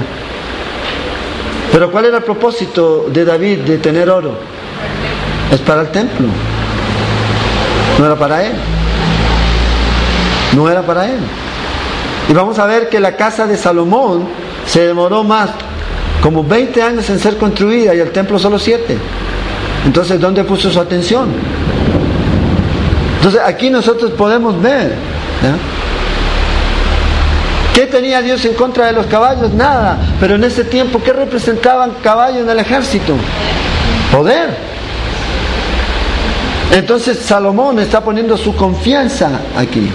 [1.72, 4.34] Pero ¿cuál era el propósito de David de tener oro?
[5.52, 6.28] Es para el templo.
[7.98, 8.54] No era para él.
[10.56, 11.20] No era para él.
[12.28, 14.28] Y vamos a ver que la casa de Salomón
[14.66, 15.50] se demoró más,
[16.22, 18.98] como 20 años en ser construida y el templo solo 7.
[19.86, 21.30] Entonces, ¿dónde puso su atención?
[23.18, 24.94] Entonces, aquí nosotros podemos ver.
[27.80, 29.54] ¿Qué tenía Dios en contra de los caballos?
[29.54, 29.98] Nada.
[30.20, 33.16] Pero en ese tiempo, ¿qué representaban caballos en el ejército?
[34.12, 34.50] Poder.
[36.74, 39.90] Entonces Salomón está poniendo su confianza aquí,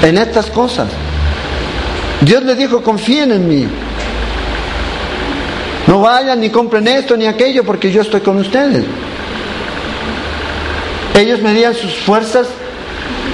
[0.00, 0.88] en estas cosas.
[2.22, 3.68] Dios le dijo, confíen en mí.
[5.86, 8.86] No vayan ni compren esto ni aquello porque yo estoy con ustedes.
[11.18, 12.46] Ellos medían sus fuerzas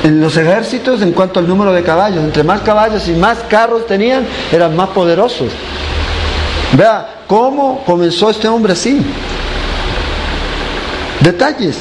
[0.03, 2.25] en los ejércitos en cuanto al número de caballos.
[2.25, 5.49] Entre más caballos y más carros tenían, eran más poderosos.
[6.77, 9.01] Vea cómo comenzó este hombre así.
[11.21, 11.79] Detalles.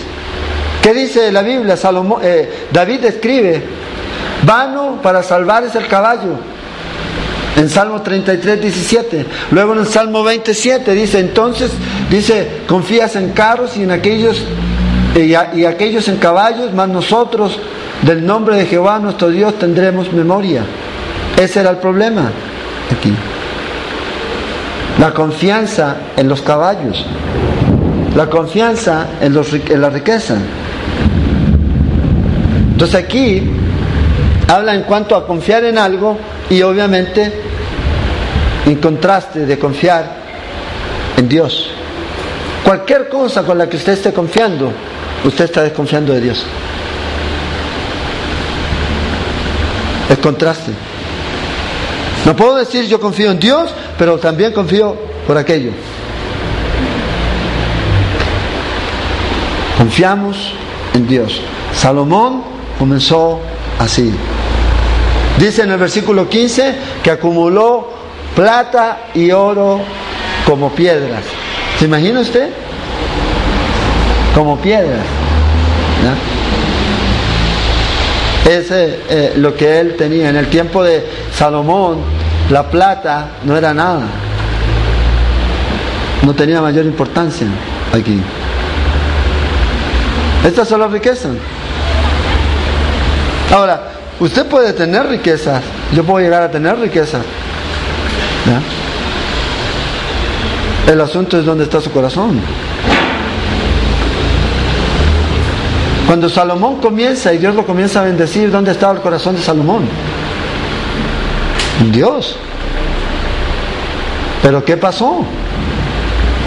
[0.81, 1.75] ¿Qué dice la Biblia?
[2.21, 3.63] Eh, David escribe,
[4.43, 6.37] vano para salvar es el caballo.
[7.55, 9.25] En Salmo 33, 17.
[9.51, 11.71] Luego en el Salmo 27 dice, entonces,
[12.09, 14.41] dice, confías en carros y en aquellos,
[15.15, 17.59] y, y aquellos en caballos, más nosotros
[18.03, 20.63] del nombre de Jehová nuestro Dios tendremos memoria.
[21.39, 22.31] Ese era el problema
[22.91, 23.13] aquí.
[24.99, 27.05] La confianza en los caballos.
[28.15, 30.37] La confianza en, los, en la riqueza.
[32.71, 33.49] Entonces aquí
[34.47, 36.17] habla en cuanto a confiar en algo
[36.49, 37.31] y obviamente
[38.65, 40.05] en contraste de confiar
[41.17, 41.69] en Dios.
[42.63, 44.71] Cualquier cosa con la que usted esté confiando,
[45.23, 46.45] usted está desconfiando de Dios.
[50.09, 50.71] Es contraste.
[52.25, 54.95] No puedo decir yo confío en Dios, pero también confío
[55.25, 55.71] por aquello.
[59.77, 60.53] Confiamos
[60.93, 61.39] en Dios.
[61.73, 62.43] Salomón
[62.77, 63.39] comenzó
[63.79, 64.11] así.
[65.39, 67.89] Dice en el versículo 15 que acumuló
[68.35, 69.79] plata y oro
[70.45, 71.23] como piedras.
[71.77, 72.49] ¿Se imagina usted?
[74.35, 75.05] Como piedras.
[75.99, 76.38] Ese
[78.45, 80.29] es eh, lo que él tenía.
[80.29, 81.99] En el tiempo de Salomón,
[82.49, 84.03] la plata no era nada.
[86.23, 87.47] No tenía mayor importancia
[87.93, 88.19] aquí.
[90.45, 91.31] Estas son las riquezas.
[93.51, 93.83] Ahora,
[94.19, 95.61] usted puede tener riquezas.
[95.93, 97.21] Yo puedo llegar a tener riquezas.
[100.87, 102.41] El asunto es dónde está su corazón.
[106.09, 109.83] Cuando Salomón comienza y Dios lo comienza a bendecir, ¿dónde estaba el corazón de Salomón?
[111.91, 112.35] Dios.
[114.41, 115.23] Pero ¿qué pasó?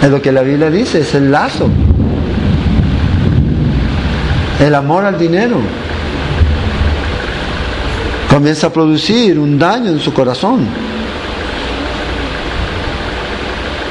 [0.01, 1.69] Es lo que la Biblia dice, es el lazo.
[4.59, 5.55] El amor al dinero.
[8.29, 10.67] Comienza a producir un daño en su corazón.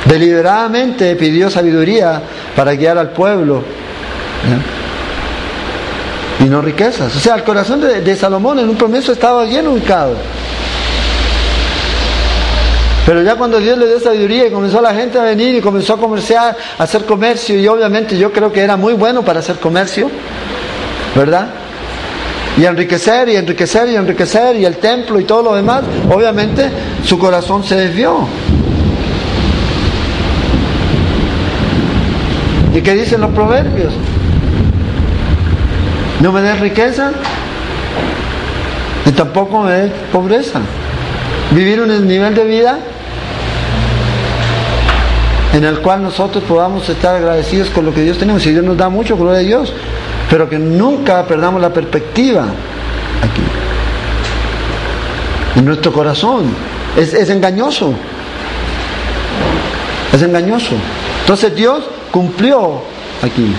[0.04, 2.20] Deliberadamente pidió sabiduría
[2.54, 3.62] para guiar al pueblo
[6.44, 7.14] y no riquezas.
[7.14, 10.14] O sea, el corazón de, Salomón en un comienzo estaba bien ubicado.
[13.06, 15.94] Pero ya cuando Dios le dio sabiduría y comenzó la gente a venir y comenzó
[15.94, 19.58] a comerciar, a hacer comercio, y obviamente yo creo que era muy bueno para hacer
[19.58, 20.10] comercio,
[21.16, 21.48] ¿verdad?
[22.56, 25.82] Y enriquecer y enriquecer y enriquecer y el templo y todo lo demás,
[26.12, 26.70] obviamente
[27.04, 28.28] su corazón se desvió.
[32.74, 33.92] ¿Y qué dicen los proverbios?
[36.20, 37.12] No me des riqueza
[39.04, 40.60] y tampoco me des pobreza.
[41.50, 42.78] Vivir un nivel de vida
[45.52, 48.44] en el cual nosotros podamos estar agradecidos con lo que Dios tenemos.
[48.46, 49.72] Y Dios nos da mucho, gloria a Dios,
[50.30, 52.44] pero que nunca perdamos la perspectiva
[53.22, 53.42] aquí.
[55.56, 56.54] En nuestro corazón.
[56.96, 57.94] Es, es engañoso.
[60.12, 60.74] Es engañoso.
[61.20, 62.82] Entonces Dios cumplió
[63.22, 63.54] aquí.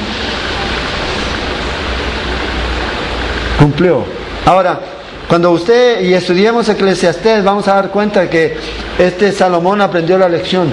[3.60, 4.04] Cumplió.
[4.46, 4.80] Ahora,
[5.28, 8.58] cuando usted y estudiemos Eclesiastés, vamos a dar cuenta que
[9.00, 10.72] este Salomón aprendió la lección.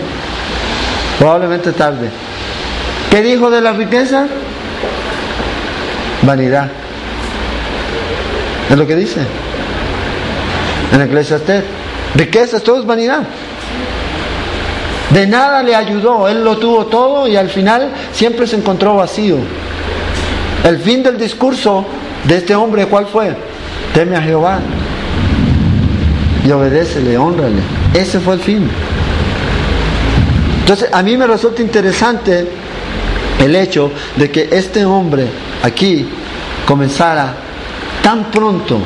[1.19, 2.09] Probablemente tarde.
[3.11, 4.27] ¿Qué dijo de la riqueza?
[6.23, 6.69] Vanidad.
[8.69, 9.21] Es lo que dice.
[10.93, 11.65] En Eclesiastés.
[12.15, 13.23] Riquezas, todo es vanidad.
[15.11, 19.37] De nada le ayudó, él lo tuvo todo y al final siempre se encontró vacío.
[20.65, 21.85] El fin del discurso
[22.25, 23.35] de este hombre, ¿cuál fue?
[23.95, 24.61] Teme a Jehová
[26.47, 27.61] y obedécele, honrale.
[27.95, 28.69] Ese fue el fin.
[30.61, 32.47] Entonces, a mí me resulta interesante
[33.41, 35.27] el hecho de que este hombre
[35.63, 36.07] aquí
[36.67, 37.35] comenzara
[38.03, 38.79] tan pronto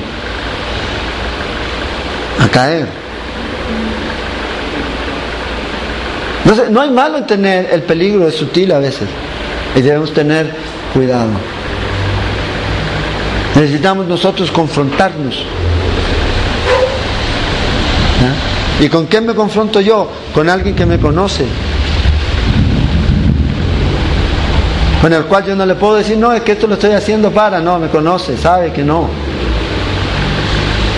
[2.41, 2.87] a caer.
[6.43, 9.09] Entonces, no hay malo en tener el peligro, es sutil a veces,
[9.74, 10.51] y debemos tener
[10.93, 11.30] cuidado.
[13.55, 15.45] Necesitamos nosotros confrontarnos.
[18.81, 20.09] ¿Y con quién me confronto yo?
[20.35, 21.47] Con alguien que me conoce.
[25.01, 27.31] Con el cual yo no le puedo decir, no, es que esto lo estoy haciendo
[27.31, 29.09] para, no, me conoce, sabe que no.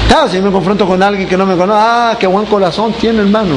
[0.09, 3.21] Claro, si me confronto con alguien que no me conoce, ah, qué buen corazón tiene
[3.21, 3.57] hermano.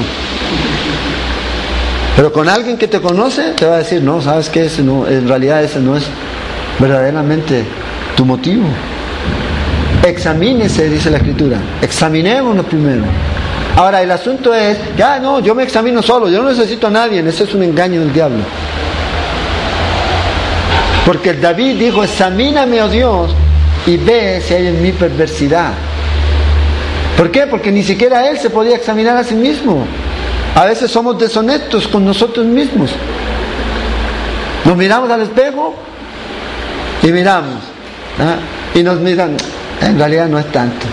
[2.16, 5.08] Pero con alguien que te conoce, te va a decir, no, sabes que ese no,
[5.08, 6.06] en realidad ese no es
[6.80, 7.64] verdaderamente
[8.18, 8.66] tu motivo.
[10.04, 11.58] Examínese, dice la escritura.
[11.82, 13.04] Examinémonos primero.
[13.76, 17.20] Ahora, el asunto es, ya no, yo me examino solo, yo no necesito a nadie,
[17.20, 18.39] ese es un engaño del diablo.
[21.06, 23.32] Porque David dijo, examíname, oh Dios,
[23.86, 25.72] y ve si hay en mí perversidad.
[27.18, 27.47] ¿Por qué?
[27.47, 29.86] Porque ni siquiera él se podía examinar a sí mismo.
[30.56, 32.91] A veces somos deshonestos con nosotros mismos.
[34.66, 35.76] Nos miramos al espejo
[37.02, 37.56] y miramos.
[38.20, 38.38] ¿ah?
[38.78, 39.36] Y nos miran,
[39.82, 40.88] en realidad no es tanto.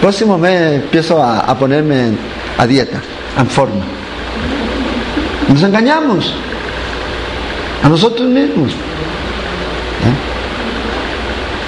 [0.00, 2.10] Próximo mes empiezo a, ponerme
[2.58, 3.00] a dieta,
[3.38, 3.84] en forma.
[5.48, 6.34] Nos engañamos
[7.82, 8.72] a nosotros mismos.
[8.72, 8.74] ¿eh?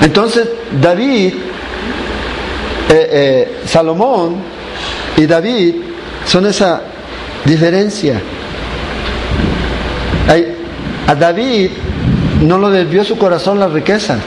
[0.05, 0.49] Entonces
[0.81, 1.35] David,
[2.91, 4.37] eh, eh, Salomón
[5.17, 5.75] y David
[6.25, 6.83] son esa
[7.45, 8.21] diferencia.
[11.07, 11.71] A David
[12.43, 14.19] no lo desvió su corazón la riqueza.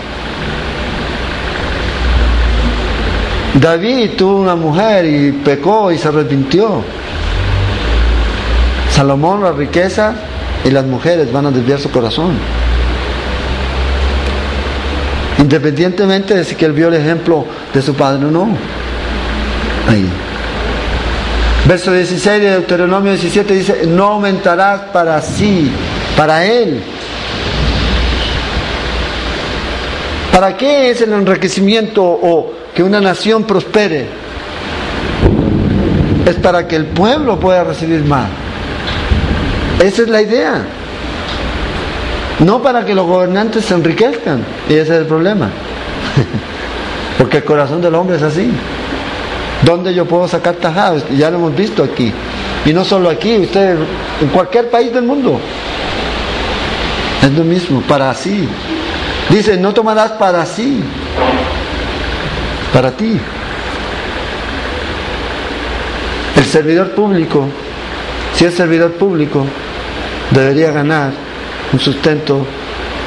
[3.62, 6.82] David tuvo una mujer y pecó y se arrepintió.
[8.90, 10.16] Salomón, la riqueza
[10.66, 12.32] y las mujeres van a desviar su corazón.
[15.38, 18.48] Independientemente de si que él vio el ejemplo de su padre o no.
[19.88, 20.10] Ahí.
[21.68, 25.72] Verso 16 de Deuteronomio 17 dice, no aumentarás para sí,
[26.18, 26.82] para él.
[30.34, 34.08] ¿Para qué es el enriquecimiento o que una nación prospere?
[36.26, 38.28] Es para que el pueblo pueda recibir más.
[39.82, 40.66] Esa es la idea.
[42.40, 44.44] No para que los gobernantes se enriquezcan.
[44.70, 45.50] Y ese es el problema.
[47.18, 48.52] Porque el corazón del hombre es así.
[49.64, 51.04] ¿Dónde yo puedo sacar tajados?
[51.18, 52.12] Ya lo hemos visto aquí.
[52.66, 53.78] Y no solo aquí, ustedes,
[54.22, 55.40] en cualquier país del mundo.
[57.22, 58.48] Es lo mismo, para sí.
[59.30, 60.84] Dice, no tomarás para sí,
[62.74, 63.20] para ti.
[66.36, 67.48] El servidor público,
[68.36, 69.46] si es servidor público,
[70.32, 71.12] debería ganar
[71.74, 72.46] un sustento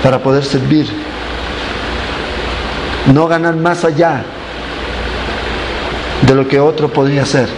[0.03, 0.87] para poder servir.
[3.13, 4.25] No ganar más allá
[6.23, 7.49] de lo que otro podría hacer.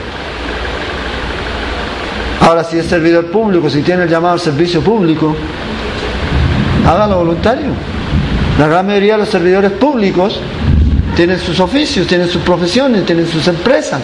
[2.40, 5.34] Ahora, si es servidor público, si tiene el llamado servicio público,
[6.86, 7.70] hágalo voluntario.
[8.59, 10.40] La gran mayoría de los servidores públicos
[11.17, 14.03] tienen sus oficios, tienen sus profesiones, tienen sus empresas.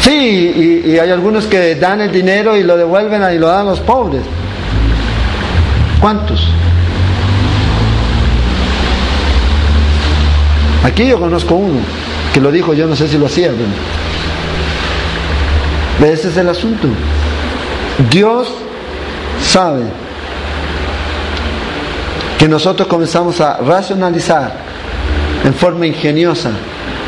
[0.00, 3.70] Sí, y, hay algunos que dan el dinero y lo devuelven y lo dan a
[3.70, 4.22] los pobres.
[6.00, 6.48] ¿Cuántos?
[10.84, 11.80] Aquí yo conozco uno
[12.32, 13.50] que lo dijo, yo no sé si lo hacía.
[15.98, 16.86] Pero ese es el asunto.
[18.10, 18.54] Dios
[19.42, 19.82] sabe
[22.40, 24.50] que nosotros comenzamos a racionalizar
[25.44, 26.50] en forma ingeniosa.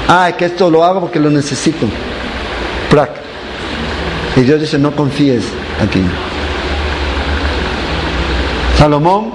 [0.07, 1.87] Ah, que esto lo hago porque lo necesito.
[4.37, 5.45] Y Dios dice, no confíes
[5.83, 6.03] aquí.
[8.76, 9.33] Salomón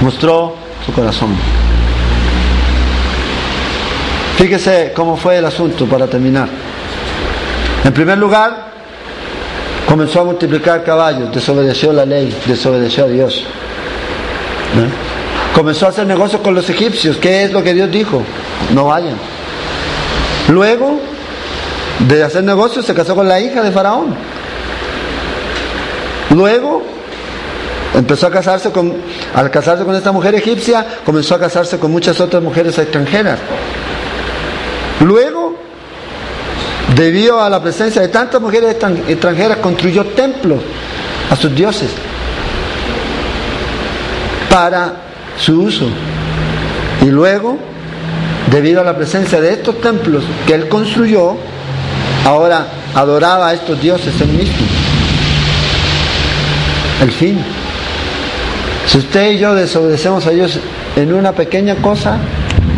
[0.00, 1.36] mostró su corazón.
[4.38, 6.48] Fíjese cómo fue el asunto para terminar.
[7.84, 8.72] En primer lugar,
[9.88, 13.44] comenzó a multiplicar caballos, desobedeció la ley, desobedeció a Dios.
[15.54, 17.16] Comenzó a hacer negocios con los egipcios.
[17.18, 18.22] ¿Qué es lo que Dios dijo?
[18.74, 19.16] No vayan.
[20.48, 20.98] Luego
[22.08, 24.14] de hacer negocios se casó con la hija de Faraón.
[26.30, 26.82] Luego
[27.94, 28.94] empezó a casarse con,
[29.34, 33.38] al casarse con esta mujer egipcia, comenzó a casarse con muchas otras mujeres extranjeras.
[35.00, 35.56] Luego,
[36.96, 38.76] debido a la presencia de tantas mujeres
[39.08, 40.60] extranjeras, construyó templos
[41.30, 41.90] a sus dioses
[44.48, 45.86] para su uso.
[47.02, 47.58] Y luego,
[48.50, 51.36] debido a la presencia de estos templos que él construyó,
[52.24, 54.66] ahora adoraba a estos dioses él mismo.
[57.02, 57.38] El fin.
[58.86, 60.58] Si usted y yo desobedecemos a Dios
[60.96, 62.18] en una pequeña cosa,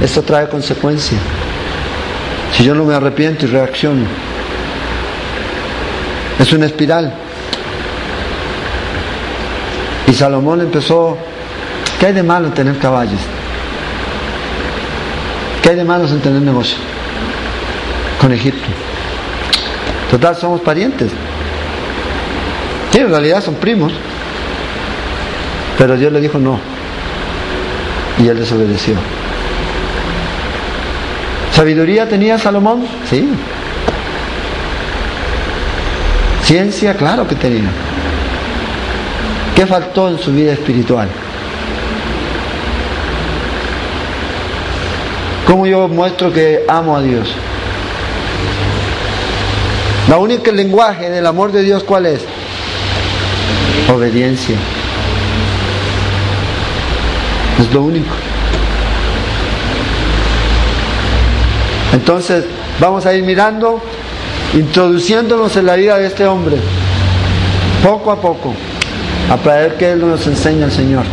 [0.03, 1.21] esto trae consecuencias.
[2.57, 4.05] Si yo no me arrepiento y reacciono,
[6.39, 7.13] es una espiral.
[10.07, 11.17] Y Salomón empezó,
[11.99, 13.21] ¿qué hay de malo en tener caballos?
[15.63, 16.77] ¿Qué hay de malo en tener negocio
[18.21, 18.69] con Egipto?
[20.11, 21.11] Total, somos parientes.
[22.93, 23.93] Sí, en realidad son primos.
[25.79, 26.59] Pero Dios le dijo no.
[28.23, 28.95] Y él desobedeció.
[31.53, 32.87] ¿Sabiduría tenía Salomón?
[33.09, 33.29] Sí.
[36.43, 37.71] Ciencia, claro que tenía.
[39.57, 41.09] ¿Qué faltó en su vida espiritual?
[45.47, 47.29] ¿Cómo yo muestro que amo a Dios?
[50.09, 52.21] La única lenguaje del amor de Dios, ¿cuál es?
[53.93, 54.57] Obediencia.
[57.61, 58.15] Es lo único.
[61.93, 62.45] Entonces,
[62.81, 63.81] vamos a ir mirando,
[64.55, 66.57] introduciéndonos en la vida de este hombre,
[67.83, 68.53] poco a poco,
[69.31, 71.05] a ver qué nos enseña el Señor.